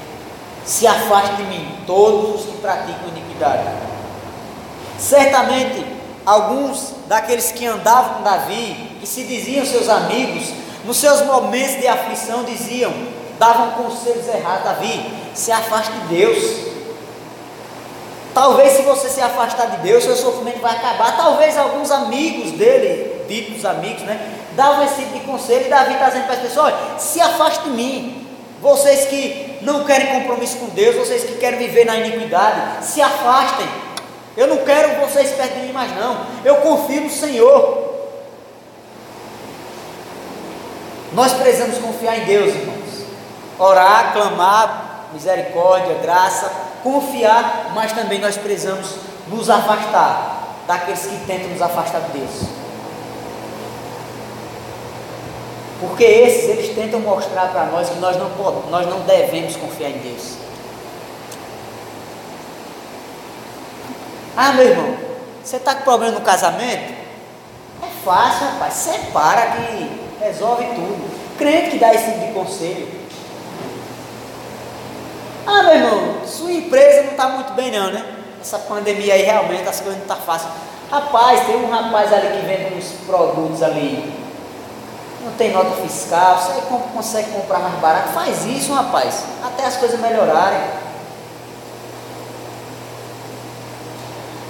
Se 0.63 0.85
afaste 0.85 1.37
de 1.37 1.43
mim 1.43 1.79
todos 1.87 2.41
os 2.41 2.45
que 2.45 2.57
praticam 2.61 3.09
iniquidade. 3.09 3.67
Certamente 4.99 5.83
alguns 6.23 6.93
daqueles 7.07 7.51
que 7.51 7.65
andavam 7.65 8.17
com 8.17 8.23
Davi, 8.23 8.97
que 8.99 9.07
se 9.07 9.23
diziam 9.23 9.65
seus 9.65 9.89
amigos, 9.89 10.53
nos 10.85 10.97
seus 10.97 11.25
momentos 11.25 11.81
de 11.81 11.87
aflição 11.87 12.43
diziam, 12.43 12.93
davam 13.39 13.71
conselhos 13.71 14.27
errados, 14.27 14.65
Davi, 14.65 15.11
se 15.33 15.51
afaste 15.51 15.91
de 15.93 16.07
Deus. 16.15 16.69
Talvez 18.33 18.73
se 18.73 18.81
você 18.83 19.09
se 19.09 19.21
afastar 19.21 19.71
de 19.71 19.77
Deus, 19.77 20.03
seu 20.03 20.15
sofrimento 20.15 20.59
vai 20.59 20.75
acabar. 20.75 21.17
Talvez 21.17 21.57
alguns 21.57 21.89
amigos 21.89 22.51
dele, 22.51 23.25
ditos 23.27 23.65
amigos, 23.65 24.03
né, 24.03 24.19
davam 24.55 24.83
esse 24.83 24.95
tipo 24.95 25.13
de 25.13 25.19
conselho, 25.21 25.65
e 25.65 25.69
Davi 25.69 25.93
está 25.93 26.09
dizendo 26.09 26.25
para 26.25 26.35
as 26.35 26.41
pessoas, 26.41 26.73
se 26.99 27.19
afaste 27.19 27.63
de 27.63 27.69
mim. 27.71 28.27
Vocês 28.61 29.05
que 29.05 29.57
não 29.61 29.85
querem 29.85 30.19
compromisso 30.19 30.57
com 30.57 30.67
Deus, 30.67 30.95
vocês 30.97 31.23
que 31.23 31.37
querem 31.37 31.59
viver 31.59 31.85
na 31.85 31.95
iniquidade, 31.95 32.85
se 32.85 33.01
afastem. 33.01 33.67
Eu 34.35 34.47
não 34.47 34.57
quero 34.57 34.99
vocês 35.05 35.31
perto 35.31 35.53
de 35.55 35.67
mim 35.67 35.71
mais 35.71 35.95
não. 35.95 36.25
Eu 36.43 36.57
confio 36.57 37.01
no 37.01 37.09
Senhor. 37.09 37.89
Nós 41.13 41.33
precisamos 41.33 41.77
confiar 41.77 42.19
em 42.19 42.25
Deus, 42.25 42.53
irmãos. 42.53 42.78
Orar, 43.59 44.13
clamar, 44.13 45.09
misericórdia, 45.13 45.95
graça, 45.95 46.49
confiar, 46.81 47.71
mas 47.75 47.91
também 47.91 48.19
nós 48.19 48.37
precisamos 48.37 48.95
nos 49.27 49.49
afastar 49.49 50.63
daqueles 50.65 51.01
que 51.01 51.25
tentam 51.25 51.49
nos 51.49 51.61
afastar 51.61 52.01
de 52.01 52.19
Deus. 52.19 52.59
Porque 55.79 56.03
esses, 56.03 56.49
eles 56.49 56.75
tentam 56.75 56.99
mostrar 56.99 57.47
para 57.47 57.65
nós 57.65 57.89
que 57.89 57.99
nós 57.99 58.17
não, 58.17 58.29
podemos, 58.31 58.69
nós 58.69 58.85
não 58.85 58.99
devemos 59.01 59.55
confiar 59.55 59.89
em 59.89 59.99
Deus. 59.99 60.33
Ah, 64.35 64.53
meu 64.53 64.65
irmão, 64.65 64.97
você 65.43 65.55
está 65.55 65.75
com 65.75 65.83
problema 65.83 66.13
no 66.13 66.21
casamento? 66.21 66.93
É 67.81 67.87
fácil, 68.03 68.47
rapaz. 68.47 68.73
Separa 68.73 69.51
que 69.51 70.01
resolve 70.21 70.65
tudo. 70.65 71.37
Crente 71.37 71.71
que 71.71 71.79
dá 71.79 71.93
esse 71.93 72.11
tipo 72.11 72.25
de 72.25 72.33
conselho. 72.33 72.98
Meu 75.69 75.77
irmão, 75.77 76.25
sua 76.25 76.51
empresa 76.51 77.03
não 77.03 77.11
está 77.11 77.29
muito 77.29 77.53
bem 77.53 77.69
não, 77.71 77.91
né? 77.91 78.03
Essa 78.41 78.57
pandemia 78.57 79.13
aí 79.13 79.21
realmente 79.21 79.69
as 79.69 79.79
coisas 79.79 79.97
não 79.97 80.01
estão 80.01 80.17
tá 80.17 80.23
fáceis. 80.23 80.51
Rapaz, 80.89 81.45
tem 81.45 81.57
um 81.57 81.69
rapaz 81.69 82.11
ali 82.11 82.39
que 82.39 82.47
vende 82.47 82.73
uns 82.73 83.05
produtos 83.05 83.61
ali. 83.61 84.11
Não 85.23 85.31
tem 85.33 85.53
nota 85.53 85.79
fiscal, 85.83 86.39
você 86.39 86.59
consegue 86.91 87.29
comprar 87.29 87.59
mais 87.59 87.75
barato. 87.75 88.09
Faz 88.13 88.45
isso, 88.45 88.73
rapaz, 88.73 89.23
até 89.43 89.63
as 89.65 89.77
coisas 89.77 89.99
melhorarem. 89.99 90.59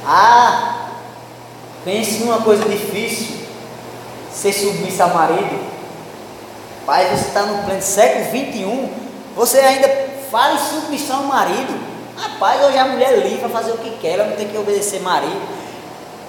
Ah, 0.08 0.88
pense 1.84 2.20
numa 2.20 2.42
coisa 2.44 2.64
difícil, 2.64 3.46
ser 4.32 4.54
submissa 4.54 5.04
ao 5.04 5.10
marido. 5.10 5.68
Pai, 6.86 7.10
você 7.10 7.28
está 7.28 7.42
no 7.42 7.62
pleno 7.66 7.82
século 7.82 8.32
21, 8.32 8.90
você 9.36 9.60
ainda 9.60 10.09
fala 10.30 10.56
em 10.56 10.58
submissão 10.58 11.18
ao 11.18 11.24
marido. 11.24 11.80
Rapaz, 12.18 12.63
hoje 12.65 12.78
a 12.78 12.86
mulher 12.86 13.13
é 13.13 13.18
livre 13.18 13.39
para 13.39 13.50
fazer 13.50 13.72
o 13.72 13.78
que 13.78 13.92
quer, 13.98 14.13
ela 14.13 14.26
não 14.26 14.36
tem 14.36 14.48
que 14.48 14.58
obedecer 14.58 15.02
marido. 15.02 15.42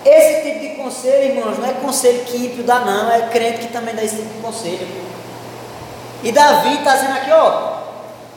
Esse 0.05 0.43
tipo 0.43 0.61
de 0.61 0.69
conselho, 0.77 1.37
irmãos, 1.37 1.59
não 1.59 1.69
é 1.69 1.73
conselho 1.75 2.25
que 2.25 2.37
ímpio 2.37 2.63
dá, 2.63 2.81
não, 2.81 3.11
é 3.11 3.29
crente 3.29 3.67
que 3.67 3.73
também 3.73 3.95
dá 3.95 4.03
esse 4.03 4.17
tipo 4.17 4.35
de 4.35 4.41
conselho. 4.41 4.87
E 6.23 6.33
Davi 6.33 6.77
está 6.77 6.95
dizendo 6.95 7.17
aqui, 7.17 7.31
ó, 7.33 7.81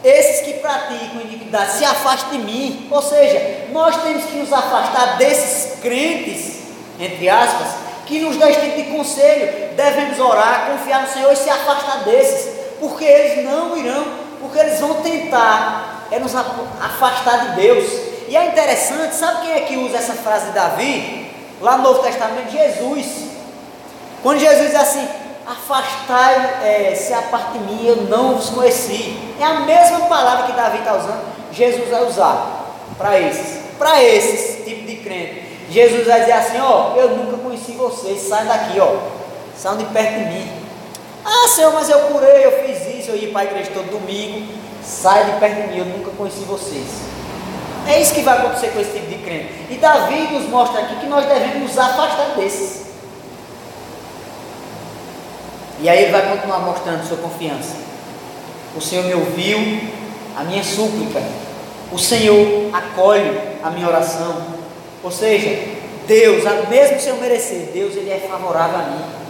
esses 0.03 0.41
que 0.41 0.53
praticam 0.55 1.21
iniquidade 1.21 1.73
se 1.73 1.85
afastem 1.85 2.39
de 2.39 2.45
mim. 2.45 2.87
Ou 2.91 3.01
seja, 3.01 3.67
nós 3.71 3.95
temos 4.03 4.25
que 4.25 4.37
nos 4.37 4.51
afastar 4.51 5.17
desses 5.17 5.79
crentes, 5.79 6.63
entre 6.99 7.29
aspas, 7.29 7.67
que 8.05 8.19
nos 8.19 8.35
dão 8.35 8.49
esse 8.49 8.59
tipo 8.59 8.75
de 8.75 8.97
conselho. 8.97 9.73
Devemos 9.75 10.19
orar, 10.19 10.71
confiar 10.71 11.03
no 11.03 11.07
Senhor 11.07 11.31
e 11.31 11.35
se 11.37 11.49
afastar 11.49 12.03
desses, 12.03 12.51
porque 12.79 13.05
eles 13.05 13.45
não 13.45 13.77
irão, 13.77 14.22
porque 14.43 14.59
eles 14.59 14.79
vão 14.79 14.95
tentar 14.95 16.07
é 16.11 16.19
nos 16.19 16.35
afastar 16.35 17.49
de 17.49 17.61
Deus. 17.61 17.85
E 18.27 18.37
é 18.37 18.45
interessante, 18.47 19.15
sabe 19.15 19.41
quem 19.41 19.51
é 19.53 19.61
que 19.61 19.77
usa 19.77 19.97
essa 19.97 20.13
frase 20.13 20.47
de 20.47 20.51
Davi? 20.51 21.31
Lá 21.61 21.77
no 21.77 21.83
Novo 21.83 22.03
Testamento, 22.03 22.51
Jesus. 22.51 23.29
Quando 24.21 24.39
Jesus 24.39 24.67
diz 24.67 24.75
assim: 24.75 25.07
afastai-se 25.47 27.13
é, 27.13 27.15
a 27.17 27.21
parte 27.23 27.57
de 27.57 27.59
mim, 27.59 27.85
eu 27.85 27.95
não 28.03 28.35
vos 28.35 28.49
conheci. 28.49 29.17
É 29.39 29.43
a 29.43 29.61
mesma 29.61 30.01
palavra 30.01 30.45
que 30.45 30.51
Davi 30.53 30.79
está 30.79 30.93
usando, 30.93 31.23
Jesus 31.51 31.89
vai 31.89 32.03
usar 32.03 32.65
para 32.97 33.19
esses, 33.19 33.59
para 33.79 34.03
esses 34.03 34.65
tipo 34.65 34.85
de 34.85 34.97
crente. 34.97 35.43
Jesus 35.69 36.05
vai 36.05 36.19
dizer 36.19 36.33
assim, 36.33 36.59
ó, 36.59 36.95
eu 36.95 37.09
nunca 37.17 37.37
conheci 37.37 37.71
vocês, 37.71 38.21
sai 38.21 38.45
daqui, 38.45 38.79
ó, 38.79 38.97
saiam 39.57 39.77
de 39.77 39.85
perto 39.85 40.19
de 40.19 40.25
mim. 40.25 40.51
Ah, 41.25 41.47
Senhor, 41.47 41.73
mas 41.73 41.89
eu 41.89 41.99
curei, 42.01 42.45
eu 42.45 42.63
fiz 42.63 42.82
isso, 43.03 43.11
eu 43.11 43.17
ia 43.17 43.31
para 43.31 43.41
a 43.41 43.43
igreja 43.45 43.71
todo 43.73 43.91
domingo, 43.91 44.47
sai 44.81 45.25
de 45.25 45.39
perto 45.39 45.61
de 45.61 45.67
mim, 45.67 45.77
eu 45.79 45.85
nunca 45.85 46.11
conheci 46.11 46.43
vocês. 46.45 46.87
É 47.85 48.01
isso 48.01 48.13
que 48.13 48.21
vai 48.21 48.37
acontecer 48.37 48.69
com 48.69 48.79
esse 48.79 48.91
tipo 48.91 49.07
de 49.07 49.17
crente. 49.17 49.53
E 49.69 49.75
Davi 49.75 50.33
nos 50.33 50.47
mostra 50.47 50.81
aqui 50.81 50.95
que 51.01 51.05
nós 51.07 51.25
devemos 51.25 51.69
nos 51.69 51.77
afastar 51.77 52.35
desses. 52.37 52.83
E 55.81 55.89
aí 55.89 56.03
ele 56.03 56.11
vai 56.13 56.29
continuar 56.31 56.59
mostrando 56.59 57.05
sua 57.05 57.17
confiança. 57.17 57.75
O 58.75 58.79
Senhor 58.79 59.03
me 59.03 59.13
ouviu 59.13 59.59
a 60.37 60.43
minha 60.45 60.63
súplica. 60.63 61.21
O 61.91 61.99
Senhor 61.99 62.69
acolhe 62.73 63.37
a 63.61 63.69
minha 63.69 63.87
oração. 63.87 64.41
Ou 65.03 65.11
seja, 65.11 65.49
Deus, 66.07 66.43
mesmo 66.69 66.99
sem 67.01 67.09
eu 67.09 67.17
merecer, 67.17 67.69
Deus 67.73 67.97
ele 67.97 68.11
é 68.11 68.25
favorável 68.29 68.79
a 68.79 68.83
mim. 68.83 69.22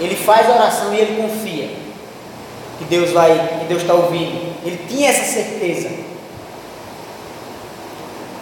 Ele 0.00 0.16
faz 0.16 0.48
a 0.48 0.54
oração 0.54 0.94
e 0.94 0.98
ele 0.98 1.22
confia 1.22 1.70
que 2.78 2.84
Deus 2.84 3.10
vai, 3.10 3.58
que 3.60 3.64
Deus 3.66 3.82
está 3.82 3.94
ouvindo. 3.94 4.54
Ele 4.64 4.86
tinha 4.88 5.10
essa 5.10 5.24
certeza. 5.24 5.90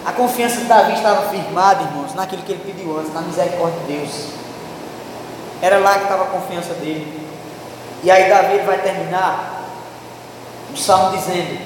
A 0.05 0.11
confiança 0.13 0.57
de 0.57 0.65
Davi 0.65 0.93
estava 0.93 1.29
firmada, 1.29 1.83
irmãos, 1.83 2.13
naquilo 2.13 2.43
que 2.43 2.51
ele 2.51 2.63
pediu 2.63 2.97
antes, 2.97 3.13
na 3.13 3.21
misericórdia 3.21 3.79
de 3.81 3.93
Deus. 3.93 4.27
Era 5.61 5.79
lá 5.79 5.95
que 5.95 6.03
estava 6.03 6.23
a 6.23 6.27
confiança 6.27 6.73
dele. 6.75 7.27
E 8.03 8.11
aí 8.11 8.29
Davi 8.29 8.59
vai 8.59 8.81
terminar 8.81 9.65
o 10.73 10.77
salmo 10.77 11.17
dizendo: 11.17 11.59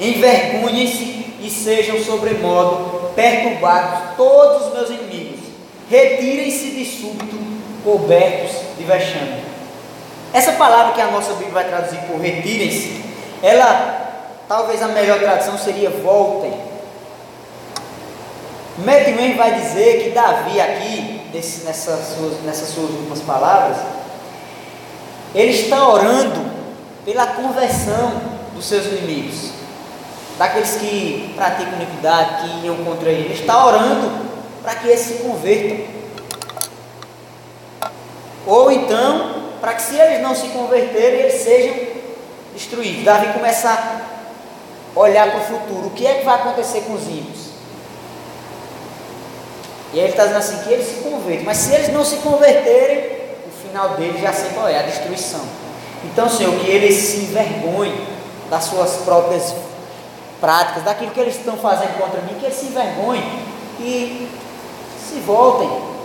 Envergonhem-se 0.00 1.36
e 1.40 1.50
sejam 1.50 2.02
sobremodo 2.02 3.10
perturbados 3.14 4.16
todos 4.16 4.66
os 4.66 4.72
meus 4.72 4.90
inimigos, 4.90 5.40
retirem-se 5.88 6.70
de 6.70 6.84
súbito, 6.84 7.38
cobertos 7.86 8.56
de 8.76 8.82
vexame. 8.82 9.44
Essa 10.34 10.52
palavra 10.52 10.92
que 10.92 11.00
a 11.00 11.06
nossa 11.06 11.32
Bíblia 11.34 11.52
vai 11.52 11.68
traduzir 11.68 12.00
por 12.00 12.20
retirem-se, 12.20 13.00
ela, 13.40 14.42
talvez 14.48 14.82
a 14.82 14.88
melhor 14.88 15.20
tradução 15.20 15.56
seria 15.56 15.88
voltem. 15.88 16.52
Metman 18.78 19.36
vai 19.36 19.54
dizer 19.60 20.02
que 20.02 20.10
Davi 20.10 20.60
aqui, 20.60 21.30
desse, 21.32 21.64
nessas, 21.64 22.16
suas, 22.16 22.42
nessas 22.42 22.68
suas 22.70 22.90
últimas 22.90 23.20
palavras, 23.20 23.78
ele 25.32 25.52
está 25.52 25.88
orando 25.88 26.44
pela 27.04 27.28
conversão 27.28 28.20
dos 28.52 28.66
seus 28.66 28.84
inimigos, 28.86 29.50
daqueles 30.36 30.74
que 30.74 31.32
praticam 31.36 31.74
iniquidade, 31.74 32.42
que 32.42 32.66
iam 32.66 32.76
contra 32.84 33.10
ele. 33.10 33.26
Ele 33.26 33.34
está 33.34 33.64
orando 33.64 34.26
para 34.62 34.74
que 34.74 34.88
eles 34.88 35.00
se 35.00 35.14
convertam. 35.14 35.95
Ou 38.46 38.70
então, 38.70 39.34
para 39.60 39.74
que 39.74 39.82
se 39.82 39.96
eles 39.96 40.22
não 40.22 40.34
se 40.34 40.48
converterem, 40.48 41.20
eles 41.20 41.42
sejam 41.42 41.74
destruídos. 42.54 43.04
Davi 43.04 43.32
começa 43.32 43.68
a 43.68 44.98
olhar 44.98 45.30
para 45.30 45.40
o 45.40 45.44
futuro. 45.44 45.88
O 45.88 45.90
que 45.90 46.06
é 46.06 46.14
que 46.14 46.24
vai 46.24 46.36
acontecer 46.36 46.82
com 46.82 46.94
os 46.94 47.02
ímpios? 47.02 47.46
E 49.92 49.98
aí 49.98 50.04
ele 50.04 50.12
está 50.12 50.24
dizendo 50.24 50.38
assim, 50.38 50.58
que 50.62 50.72
eles 50.72 50.86
se 50.86 50.94
convertem. 51.02 51.44
Mas 51.44 51.58
se 51.58 51.74
eles 51.74 51.92
não 51.92 52.04
se 52.04 52.16
converterem, 52.16 52.98
o 53.46 53.68
final 53.68 53.90
deles 53.90 54.20
já 54.20 54.32
sei 54.32 54.50
qual 54.50 54.68
é, 54.68 54.78
a 54.78 54.82
destruição. 54.82 55.40
Então, 56.04 56.28
Senhor, 56.28 56.54
que 56.60 56.70
eles 56.70 56.94
se 56.94 57.16
envergonhem 57.18 58.06
das 58.48 58.64
suas 58.64 58.96
próprias 58.98 59.54
práticas, 60.40 60.84
daquilo 60.84 61.10
que 61.10 61.20
eles 61.20 61.36
estão 61.36 61.56
fazendo 61.56 61.98
contra 61.98 62.20
mim, 62.20 62.38
que 62.38 62.44
eles 62.44 62.56
se 62.56 62.66
envergonhem 62.66 63.24
e 63.80 64.28
se 65.08 65.20
voltem, 65.20 65.95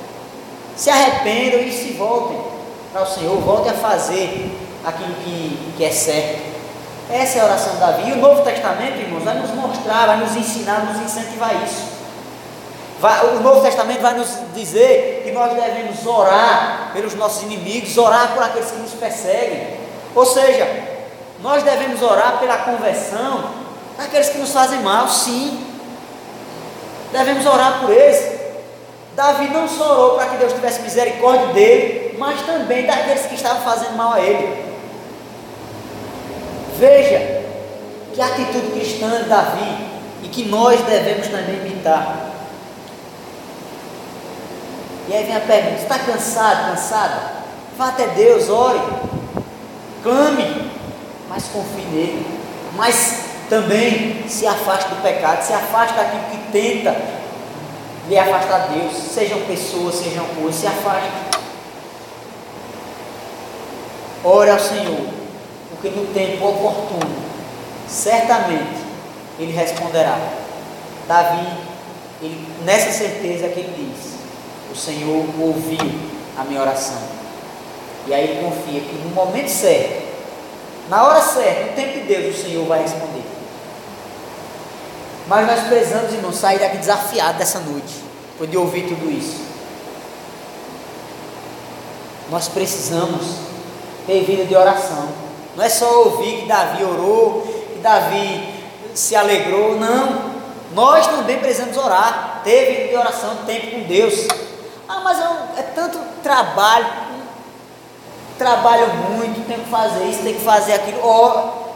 se 0.82 0.90
arrependam 0.90 1.60
e 1.62 1.72
se 1.72 1.92
voltem 1.92 2.40
para 2.92 3.04
o 3.04 3.06
Senhor, 3.06 3.38
voltem 3.42 3.72
a 3.72 3.76
fazer 3.76 4.52
aquilo 4.84 5.14
que, 5.24 5.74
que 5.78 5.86
é 5.86 5.92
certo. 5.92 6.42
Essa 7.08 7.38
é 7.38 7.42
a 7.42 7.46
oração 7.46 7.74
de 7.74 7.80
Davi. 7.80 8.10
E 8.10 8.14
o 8.14 8.16
Novo 8.16 8.42
Testamento, 8.42 9.00
irmãos, 9.00 9.24
vai 9.24 9.36
nos 9.36 9.52
mostrar, 9.52 10.08
vai 10.08 10.18
nos 10.18 10.36
ensinar, 10.36 10.84
nos 10.86 11.00
incentivar 11.00 11.52
isso. 11.64 11.84
Vai, 13.00 13.28
o 13.28 13.42
Novo 13.42 13.62
Testamento 13.62 14.02
vai 14.02 14.16
nos 14.16 14.30
dizer 14.56 15.22
que 15.24 15.32
nós 15.32 15.54
devemos 15.54 16.04
orar 16.04 16.90
pelos 16.94 17.14
nossos 17.14 17.44
inimigos, 17.44 17.96
orar 18.00 18.34
por 18.34 18.42
aqueles 18.42 18.72
que 18.72 18.80
nos 18.80 18.94
perseguem. 18.94 19.78
Ou 20.16 20.26
seja, 20.26 20.68
nós 21.44 21.62
devemos 21.62 22.02
orar 22.02 22.40
pela 22.40 22.58
conversão 22.58 23.52
daqueles 24.00 24.30
que 24.30 24.40
nos 24.40 24.52
fazem 24.52 24.80
mal, 24.80 25.08
sim. 25.08 25.64
Devemos 27.12 27.46
orar 27.46 27.82
por 27.82 27.92
eles. 27.92 28.41
Davi 29.16 29.50
não 29.50 29.68
só 29.68 29.94
orou 29.94 30.16
para 30.16 30.30
que 30.30 30.38
Deus 30.38 30.54
tivesse 30.54 30.82
misericórdia 30.82 31.48
dele, 31.48 32.16
mas 32.18 32.42
também 32.42 32.86
daqueles 32.86 33.26
que 33.26 33.36
estavam 33.36 33.62
fazendo 33.62 33.98
mal 33.98 34.14
a 34.14 34.22
ele. 34.22 34.72
Veja 36.78 37.42
que 38.14 38.22
atitude 38.22 38.72
cristã 38.72 39.24
de 39.24 39.30
Davi 39.30 39.88
e 40.24 40.28
que 40.28 40.46
nós 40.46 40.80
devemos 40.82 41.28
também 41.28 41.56
imitar. 41.56 42.32
E 45.08 45.14
aí 45.14 45.26
vem 45.26 45.36
a 45.36 45.42
pergunta: 45.42 45.82
está 45.82 46.00
cansado, 46.00 46.72
cansada? 46.72 47.42
Vá 47.78 47.90
até 47.90 48.08
Deus, 48.08 48.50
ore, 48.50 48.80
clame, 50.04 50.72
mas 51.28 51.46
confie 51.50 51.86
nele. 51.92 52.26
Mas 52.76 53.26
também 53.50 54.24
se 54.30 54.48
afaste 54.48 54.90
do 54.90 55.02
pecado, 55.02 55.42
se 55.42 55.54
afaste 55.54 55.96
daquilo 55.96 56.24
que 56.32 56.52
tenta 56.52 57.21
lhe 58.08 58.18
afastar 58.18 58.68
de 58.68 58.80
Deus, 58.80 58.94
sejam 58.94 59.40
pessoas, 59.42 59.96
sejam 59.96 60.26
coisas, 60.40 60.62
se 60.62 60.68
afaste. 60.68 61.10
Ore 64.24 64.50
ao 64.50 64.60
Senhor, 64.60 65.08
porque 65.70 65.90
no 65.90 66.06
tempo 66.14 66.48
oportuno, 66.48 67.16
certamente 67.88 68.82
Ele 69.40 69.52
responderá. 69.52 70.18
Davi, 71.08 71.48
ele, 72.22 72.48
nessa 72.64 72.92
certeza 72.92 73.50
que 73.50 73.60
ele 73.60 73.74
diz, 73.76 74.14
o 74.72 74.76
Senhor 74.76 75.26
ouviu 75.40 75.92
a 76.38 76.44
minha 76.44 76.62
oração. 76.62 77.02
E 78.08 78.14
aí 78.14 78.30
ele 78.30 78.44
confia 78.44 78.80
que 78.82 78.96
no 79.04 79.10
momento 79.10 79.50
certo, 79.50 80.02
na 80.90 81.04
hora 81.04 81.22
certa, 81.22 81.66
no 81.66 81.74
tempo 81.74 81.94
de 81.94 82.00
Deus, 82.02 82.36
o 82.36 82.44
Senhor 82.44 82.66
vai 82.66 82.82
responder. 82.84 83.24
Mas 85.32 85.48
nós 85.48 85.62
precisamos, 85.62 86.12
irmão, 86.12 86.34
sair 86.34 86.60
daqui 86.60 86.76
desafiado 86.76 87.38
dessa 87.38 87.58
noite, 87.60 88.04
por 88.38 88.46
de 88.46 88.58
ouvir 88.58 88.90
tudo 88.90 89.10
isso. 89.10 89.40
Nós 92.30 92.50
precisamos 92.50 93.38
ter 94.06 94.26
vida 94.26 94.44
de 94.44 94.54
oração. 94.54 95.08
Não 95.56 95.64
é 95.64 95.70
só 95.70 96.04
ouvir 96.04 96.42
que 96.42 96.48
Davi 96.48 96.84
orou, 96.84 97.44
que 97.44 97.80
Davi 97.80 98.62
se 98.94 99.16
alegrou, 99.16 99.80
não. 99.80 100.34
Nós 100.74 101.08
também 101.08 101.40
precisamos 101.40 101.78
orar, 101.78 102.42
ter 102.44 102.66
vida 102.66 102.88
de 102.90 102.98
oração, 102.98 103.38
tempo 103.46 103.72
com 103.72 103.84
Deus. 103.84 104.28
Ah, 104.86 105.00
mas 105.00 105.18
é, 105.18 105.60
é 105.60 105.64
tanto 105.74 105.98
trabalho, 106.22 106.88
trabalho 108.38 108.88
muito, 109.12 109.48
tem 109.48 109.62
que 109.62 109.70
fazer 109.70 110.04
isso, 110.10 110.24
tem 110.24 110.34
que 110.34 110.44
fazer 110.44 110.74
aquilo. 110.74 111.00
Oh, 111.02 111.72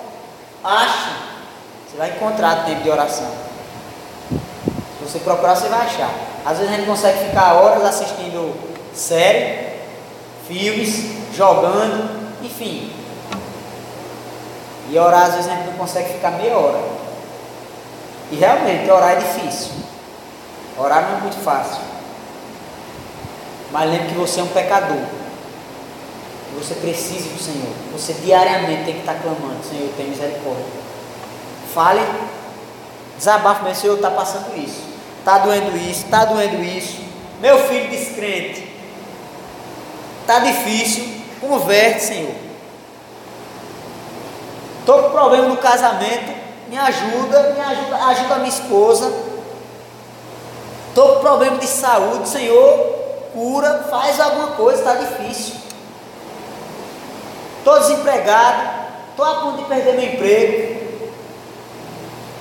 acha, 0.61 1.34
você 1.95 1.99
vai 1.99 2.09
encontrar 2.09 2.65
tempo 2.65 2.83
de 2.83 2.89
oração. 2.89 3.31
Se 4.99 5.03
você 5.09 5.19
procurar, 5.19 5.55
você 5.55 5.69
vai 5.69 5.85
achar. 5.85 6.11
Às 6.45 6.57
vezes 6.57 6.73
a 6.73 6.75
gente 6.75 6.87
consegue 6.87 7.29
ficar 7.29 7.53
horas 7.53 7.85
assistindo 7.85 8.53
série, 8.93 9.79
filmes, 10.45 11.33
jogando, 11.33 12.09
enfim. 12.43 12.91
E 14.89 14.99
orar, 14.99 15.23
às 15.23 15.35
vezes 15.35 15.49
a 15.49 15.55
gente 15.55 15.67
não 15.67 15.77
consegue 15.77 16.11
ficar 16.11 16.31
meia 16.31 16.57
hora. 16.57 16.83
E 18.29 18.35
realmente, 18.35 18.91
orar 18.91 19.11
é 19.11 19.15
difícil. 19.15 19.71
Orar 20.77 21.09
não 21.09 21.17
é 21.17 21.21
muito 21.21 21.37
fácil. 21.37 21.81
Mas 23.71 23.89
lembre 23.89 24.09
que 24.09 24.15
você 24.15 24.41
é 24.41 24.43
um 24.43 24.47
pecador. 24.47 25.01
Você 26.57 26.73
precisa 26.75 27.29
do 27.29 27.41
Senhor. 27.41 27.73
Você 27.93 28.13
diariamente 28.13 28.83
tem 28.83 28.95
que 28.95 28.99
estar 28.99 29.15
clamando: 29.15 29.63
Senhor, 29.63 29.89
tem 29.95 30.07
misericórdia. 30.07 30.84
Fale, 31.75 32.01
desabafe, 33.17 33.61
mas 33.63 33.77
o 33.77 33.81
Senhor 33.81 33.95
está 33.97 34.09
passando 34.09 34.57
isso. 34.57 34.81
Está 35.19 35.37
doendo 35.37 35.77
isso, 35.77 36.05
está 36.05 36.25
doendo 36.25 36.63
isso. 36.63 36.99
Meu 37.39 37.59
filho 37.67 37.89
descrente. 37.89 38.73
Está 40.21 40.39
difícil. 40.39 41.05
Converte, 41.39 42.03
Senhor. 42.03 42.35
Estou 44.79 45.03
com 45.03 45.09
problema 45.11 45.49
no 45.49 45.57
casamento. 45.57 46.33
Me 46.67 46.77
ajuda, 46.77 47.53
me 47.53 47.59
ajuda, 47.59 48.05
ajuda 48.05 48.33
a 48.33 48.37
minha 48.37 48.49
esposa. 48.49 49.13
Estou 50.89 51.15
com 51.15 51.19
problema 51.19 51.57
de 51.57 51.67
saúde, 51.67 52.27
Senhor 52.27 52.95
cura, 53.35 53.85
faz 53.89 54.19
alguma 54.19 54.47
coisa, 54.51 54.79
está 54.79 54.95
difícil. 54.95 55.55
Estou 57.57 57.79
desempregado, 57.79 58.69
estou 59.09 59.25
a 59.25 59.35
ponto 59.41 59.57
de 59.57 59.65
perder 59.65 59.93
meu 59.95 60.13
emprego. 60.13 60.85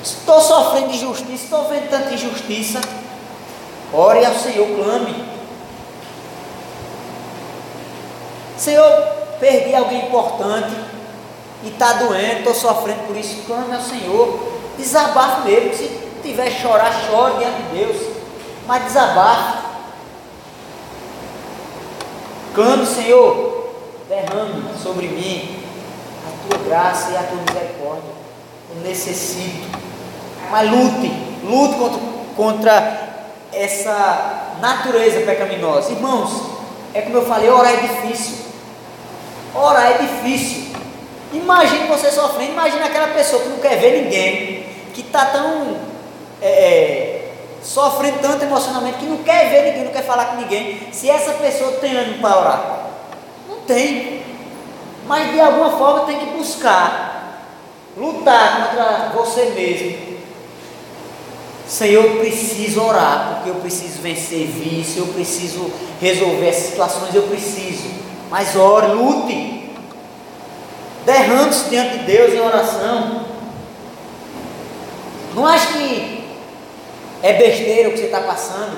Estou 0.05 0.39
sofrendo 0.39 0.93
injustiça, 0.93 1.45
estou 1.45 1.67
vendo 1.67 1.89
tanta 1.89 2.13
injustiça. 2.13 2.79
Ore 3.91 4.23
ao 4.23 4.35
Senhor, 4.35 4.67
clame. 4.77 5.25
Senhor, 8.59 8.91
perdi 9.41 9.75
alguém 9.75 10.05
importante 10.05 10.77
e 11.63 11.69
está 11.69 11.95
doendo, 11.95 12.41
estou 12.41 12.55
sofrendo 12.55 13.07
por 13.07 13.17
isso. 13.17 13.45
Clame 13.47 13.75
ao 13.75 13.81
Senhor. 13.81 14.53
Desabafe 14.77 15.49
mesmo. 15.49 15.75
Se 15.75 15.89
tiver 16.23 16.51
chorar, 16.51 16.93
chore 17.09 17.39
diante 17.39 17.63
de 17.63 17.79
Deus. 17.79 17.97
Mas 18.67 18.85
desabafe. 18.85 19.65
Clame, 22.55 22.85
Senhor, 22.85 23.71
derrame 24.07 24.65
sobre 24.83 25.09
mim 25.09 25.65
a 26.27 26.57
tua 26.57 26.65
graça 26.65 27.11
e 27.11 27.17
a 27.17 27.23
tua 27.23 27.39
misericórdia. 27.41 28.13
Eu 28.75 28.83
necessito. 28.83 29.94
Mas 30.51 30.71
lute, 30.71 31.13
lute 31.45 31.75
contra, 31.75 32.01
contra 32.37 33.15
essa 33.53 34.57
natureza 34.61 35.21
pecaminosa. 35.21 35.93
Irmãos, 35.93 36.43
é 36.93 37.03
como 37.03 37.17
eu 37.17 37.27
falei, 37.27 37.51
orar 37.51 37.73
é 37.73 37.77
difícil. 37.77 38.45
Orar 39.55 39.93
é 39.93 39.99
difícil. 39.99 40.75
Imagine 41.33 41.87
você 41.89 42.11
sofrendo, 42.11 42.53
imagine 42.53 42.83
aquela 42.83 43.09
pessoa 43.09 43.43
que 43.43 43.49
não 43.49 43.59
quer 43.59 43.77
ver 43.77 44.03
ninguém, 44.03 44.67
que 44.93 45.01
está 45.01 45.27
tão 45.27 45.77
é, 46.41 46.49
é 46.49 47.25
sofrendo 47.63 48.19
tanto 48.21 48.45
emocionalmente 48.45 48.99
que 48.99 49.07
não 49.07 49.19
quer 49.19 49.49
ver 49.51 49.65
ninguém, 49.65 49.85
não 49.85 49.93
quer 49.93 50.05
falar 50.05 50.27
com 50.27 50.37
ninguém. 50.37 50.89
Se 50.93 51.11
essa 51.11 51.33
pessoa 51.33 51.73
tem 51.73 51.97
ânimo 51.97 52.21
para 52.21 52.39
orar, 52.39 52.87
não 53.49 53.61
tem. 53.61 54.23
Mas 55.07 55.33
de 55.33 55.41
alguma 55.41 55.71
forma 55.71 56.07
tem 56.07 56.19
que 56.19 56.27
buscar 56.27 57.41
lutar 57.97 58.71
contra 58.71 59.11
você 59.15 59.47
mesmo. 59.47 60.14
Senhor, 61.67 62.05
eu 62.05 62.19
preciso 62.19 62.83
orar, 62.83 63.35
porque 63.35 63.51
eu 63.51 63.55
preciso 63.57 64.03
vencer 64.03 64.47
vício, 64.47 65.03
eu 65.03 65.07
preciso 65.15 65.71
resolver 66.01 66.49
essas 66.49 66.71
situações, 66.71 67.15
eu 67.15 67.23
preciso. 67.23 67.89
Mas 68.31 68.55
ore, 68.55 68.89
lute. 68.89 69.71
Derrame-se 71.07 71.71
diante 71.71 71.99
de 71.99 72.05
Deus 72.05 72.33
em 72.33 72.41
oração. 72.41 73.25
Não 75.35 75.47
acho 75.47 75.69
que 75.69 76.25
é 77.23 77.33
besteira 77.33 77.89
o 77.89 77.93
que 77.93 77.99
você 77.99 78.05
está 78.05 78.21
passando 78.21 78.77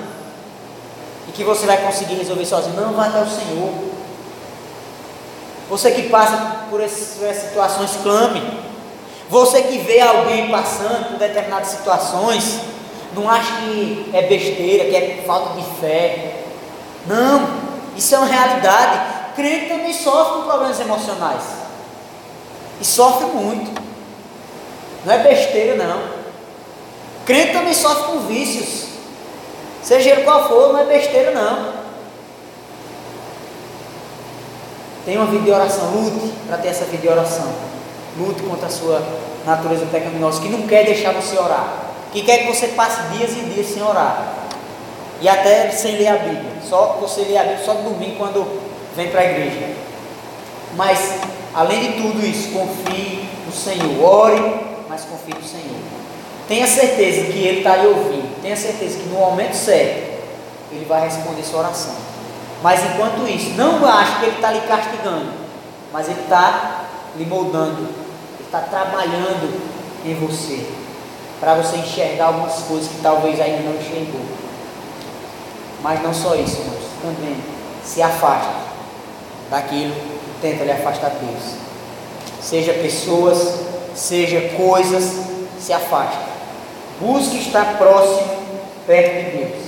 e 1.28 1.32
que 1.32 1.42
você 1.42 1.66
vai 1.66 1.78
conseguir 1.78 2.14
resolver 2.14 2.46
sozinho. 2.46 2.76
Não, 2.76 2.92
vá 2.92 3.06
até 3.06 3.20
o 3.20 3.28
Senhor. 3.28 3.72
Você 5.68 5.90
que 5.90 6.08
passa 6.08 6.66
por 6.70 6.80
essas 6.80 7.36
situações, 7.42 7.90
clame. 8.02 8.42
Você 9.28 9.62
que 9.62 9.78
vê 9.78 10.00
alguém 10.00 10.50
passando 10.50 11.10
por 11.10 11.18
determinadas 11.18 11.68
situações, 11.68 12.60
não 13.16 13.30
acha 13.30 13.62
que 13.62 14.10
é 14.12 14.22
besteira, 14.22 14.84
que 14.84 14.94
é 14.94 15.24
falta 15.26 15.58
de 15.58 15.66
fé. 15.80 16.42
Não, 17.06 17.48
isso 17.96 18.14
é 18.14 18.18
uma 18.18 18.26
realidade. 18.26 19.32
Crente 19.34 19.68
também 19.68 19.92
sofre 19.92 20.34
com 20.34 20.48
problemas 20.48 20.78
emocionais. 20.78 21.42
E 22.78 22.84
sofre 22.84 23.26
muito. 23.28 23.80
Não 25.04 25.14
é 25.14 25.18
besteira, 25.18 25.82
não. 25.82 26.02
Crente 27.24 27.52
também 27.54 27.72
sofre 27.72 28.04
com 28.04 28.20
vícios. 28.26 28.86
Seja 29.82 30.10
ele 30.10 30.22
qual 30.22 30.46
for, 30.48 30.74
não 30.74 30.80
é 30.80 30.84
besteira, 30.84 31.30
não. 31.30 31.74
Tem 35.06 35.16
uma 35.16 35.26
vida 35.26 35.44
de 35.44 35.50
oração, 35.50 35.90
lute 35.92 36.34
para 36.46 36.58
ter 36.58 36.68
essa 36.68 36.84
vida 36.84 37.02
de 37.02 37.08
oração. 37.08 37.50
Lute 38.18 38.42
contra 38.42 38.66
a 38.66 38.70
sua 38.70 39.02
natureza 39.46 39.86
pecaminosa, 39.86 40.42
que 40.42 40.48
não 40.48 40.66
quer 40.66 40.84
deixar 40.84 41.12
você 41.12 41.38
orar 41.38 41.85
que 42.16 42.22
quer 42.22 42.38
que 42.38 42.46
você 42.46 42.68
passe 42.68 43.02
dias 43.14 43.32
e 43.32 43.40
dias 43.40 43.66
sem 43.66 43.82
orar. 43.82 44.32
E 45.20 45.28
até 45.28 45.70
sem 45.70 45.98
ler 45.98 46.08
a 46.08 46.16
Bíblia. 46.16 46.52
Só 46.66 46.96
você 46.98 47.20
lê 47.20 47.36
a 47.36 47.42
Bíblia 47.42 47.62
só 47.62 47.74
domingo 47.74 48.16
quando 48.16 48.58
vem 48.96 49.10
para 49.10 49.20
a 49.20 49.24
igreja. 49.24 49.74
Mas, 50.74 51.16
além 51.54 51.92
de 51.92 52.00
tudo 52.00 52.24
isso, 52.24 52.52
confie 52.52 53.28
no 53.44 53.52
Senhor. 53.52 54.02
Ore, 54.02 54.60
mas 54.88 55.02
confie 55.04 55.34
no 55.34 55.46
Senhor. 55.46 55.76
Tenha 56.48 56.66
certeza 56.66 57.30
que 57.30 57.38
Ele 57.38 57.58
está 57.58 57.74
aí 57.74 57.86
ouvindo. 57.86 58.40
Tenha 58.40 58.56
certeza 58.56 58.98
que 58.98 59.08
no 59.10 59.18
momento 59.18 59.52
certo 59.52 60.22
Ele 60.72 60.86
vai 60.86 61.02
responder 61.02 61.42
sua 61.42 61.60
oração. 61.60 61.96
Mas 62.62 62.82
enquanto 62.82 63.28
isso, 63.28 63.50
não 63.58 63.86
ache 63.86 64.20
que 64.20 64.24
Ele 64.24 64.36
está 64.36 64.52
lhe 64.52 64.60
castigando. 64.62 65.32
Mas 65.92 66.08
Ele 66.08 66.20
está 66.22 66.84
lhe 67.14 67.26
moldando. 67.26 67.82
Ele 67.82 68.46
está 68.46 68.60
trabalhando 68.60 69.60
em 70.02 70.14
você 70.14 70.85
para 71.40 71.54
você 71.54 71.76
enxergar 71.76 72.26
algumas 72.26 72.54
coisas 72.62 72.88
que 72.88 73.00
talvez 73.02 73.40
ainda 73.40 73.62
não 73.62 73.74
enxergou. 73.74 74.20
Mas 75.82 76.02
não 76.02 76.12
só 76.12 76.34
isso, 76.34 76.58
irmãos, 76.60 76.84
também 77.02 77.36
se 77.84 78.02
afasta 78.02 78.54
daquilo 79.50 79.94
que 79.94 80.40
tenta 80.40 80.64
lhe 80.64 80.72
afastar 80.72 81.10
de 81.10 81.26
Deus. 81.26 81.42
Seja 82.40 82.72
pessoas, 82.72 83.60
seja 83.94 84.40
coisas, 84.56 85.12
se 85.60 85.72
afasta. 85.72 86.26
Busque 87.00 87.38
estar 87.38 87.76
próximo, 87.76 88.36
perto 88.86 89.24
de 89.24 89.36
Deus. 89.36 89.62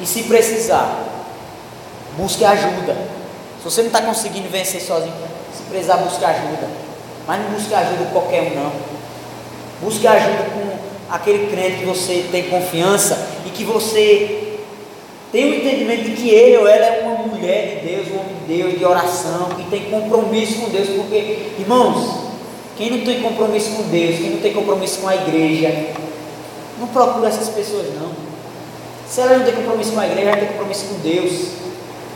E 0.00 0.06
se 0.06 0.24
precisar, 0.24 1.04
busque 2.16 2.44
ajuda. 2.44 2.96
Se 3.58 3.64
você 3.64 3.82
não 3.82 3.88
está 3.88 4.02
conseguindo 4.02 4.48
vencer 4.48 4.80
sozinho, 4.80 5.14
se 5.54 5.62
precisar, 5.64 5.98
busque 5.98 6.24
ajuda. 6.24 6.68
Mas 7.26 7.42
não 7.42 7.50
busque 7.50 7.74
ajuda 7.74 8.04
de 8.04 8.12
qualquer 8.12 8.42
um, 8.42 8.54
não. 8.54 8.72
Busque 9.80 10.06
ajuda 10.06 10.44
com 10.52 11.14
aquele 11.14 11.50
crente 11.50 11.78
que 11.78 11.86
você 11.86 12.26
tem 12.30 12.44
confiança 12.44 13.18
e 13.46 13.50
que 13.50 13.64
você 13.64 14.58
tem 15.32 15.50
o 15.50 15.54
entendimento 15.54 16.04
de 16.04 16.10
que 16.10 16.28
ele 16.28 16.58
ou 16.58 16.68
ela 16.68 16.84
é 16.84 17.02
uma 17.02 17.26
mulher 17.26 17.76
de 17.76 17.88
Deus, 17.88 18.08
um 18.08 18.20
homem 18.20 18.34
de 18.46 18.56
Deus, 18.56 18.78
de 18.78 18.84
oração, 18.84 19.48
que 19.56 19.70
tem 19.70 19.90
compromisso 19.90 20.60
com 20.60 20.70
Deus, 20.70 20.88
porque, 20.88 21.52
irmãos, 21.58 22.30
quem 22.76 22.90
não 22.90 23.04
tem 23.04 23.22
compromisso 23.22 23.70
com 23.70 23.82
Deus, 23.84 24.16
quem 24.16 24.30
não 24.30 24.40
tem 24.40 24.52
compromisso 24.52 25.00
com 25.00 25.08
a 25.08 25.14
igreja, 25.14 25.94
não 26.78 26.88
procura 26.88 27.28
essas 27.28 27.48
pessoas 27.48 27.86
não. 27.94 28.10
Se 29.06 29.20
elas 29.20 29.38
não 29.38 29.44
têm 29.44 29.54
compromisso 29.54 29.92
com 29.92 30.00
a 30.00 30.06
igreja, 30.06 30.28
elas 30.28 30.40
têm 30.40 30.48
compromisso 30.48 30.84
com 30.86 30.94
Deus. 31.00 31.32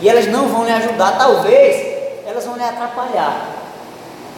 E 0.00 0.08
elas 0.08 0.26
não 0.26 0.48
vão 0.48 0.64
lhe 0.64 0.72
ajudar, 0.72 1.18
talvez 1.18 1.94
elas 2.26 2.44
vão 2.44 2.56
lhe 2.56 2.62
atrapalhar. 2.62 3.48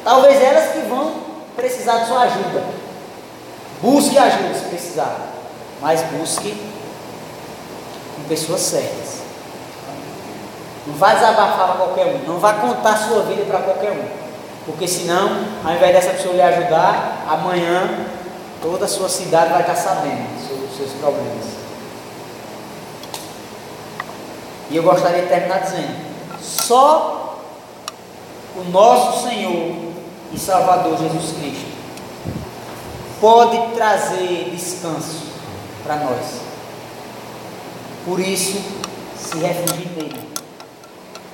Talvez 0.04 0.40
elas 0.42 0.72
que 0.72 0.80
vão 0.88 1.14
precisar 1.54 1.98
de 1.98 2.08
sua 2.08 2.22
ajuda. 2.22 2.64
Busque 3.86 4.18
ajuda 4.18 4.52
se 4.52 4.64
precisar, 4.64 5.16
mas 5.80 6.02
busque 6.10 6.60
com 8.16 8.22
pessoas 8.24 8.60
certas. 8.60 9.20
Não 10.88 10.94
vá 10.94 11.14
desabafar 11.14 11.68
para 11.68 11.76
qualquer 11.76 12.06
um, 12.06 12.18
não 12.26 12.40
vá 12.40 12.54
contar 12.54 12.96
sua 12.96 13.22
vida 13.22 13.44
para 13.44 13.60
qualquer 13.60 13.92
um, 13.92 14.04
porque 14.66 14.88
senão, 14.88 15.38
ao 15.64 15.72
invés 15.72 15.94
dessa 15.94 16.10
pessoa 16.14 16.34
lhe 16.34 16.42
ajudar, 16.42 17.26
amanhã 17.28 18.08
toda 18.60 18.86
a 18.86 18.88
sua 18.88 19.08
cidade 19.08 19.52
vai 19.52 19.60
estar 19.60 19.76
sabendo 19.76 20.48
sobre 20.48 20.66
seus 20.76 20.90
problemas. 21.00 21.44
E 24.68 24.76
eu 24.78 24.82
gostaria 24.82 25.22
de 25.22 25.28
terminar 25.28 25.60
dizendo: 25.60 25.94
só 26.42 27.38
o 28.56 28.64
nosso 28.64 29.28
Senhor 29.28 29.76
e 30.32 30.36
Salvador 30.40 30.98
Jesus 30.98 31.36
Cristo 31.38 31.75
pode 33.20 33.74
trazer 33.74 34.50
descanso 34.50 35.22
para 35.82 35.96
nós. 35.96 36.40
Por 38.04 38.20
isso, 38.20 38.62
se 39.16 39.38
refugie 39.38 39.88
nele. 39.96 40.20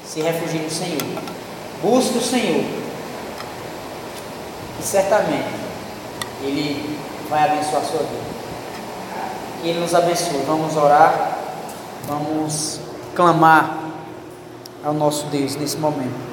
Se 0.04 0.20
refugie 0.20 0.58
no 0.58 0.70
Senhor. 0.70 1.02
Busque 1.82 2.18
o 2.18 2.22
Senhor. 2.22 2.64
E 4.78 4.82
certamente 4.82 5.48
Ele 6.42 6.98
vai 7.28 7.44
abençoar 7.44 7.82
a 7.82 7.84
sua 7.84 8.00
vida. 8.00 8.32
Que 9.60 9.68
Ele 9.68 9.80
nos 9.80 9.94
abençoe. 9.94 10.42
Vamos 10.46 10.76
orar. 10.76 11.38
Vamos 12.06 12.80
clamar 13.14 13.78
ao 14.84 14.92
nosso 14.92 15.26
Deus 15.26 15.56
nesse 15.56 15.76
momento. 15.76 16.31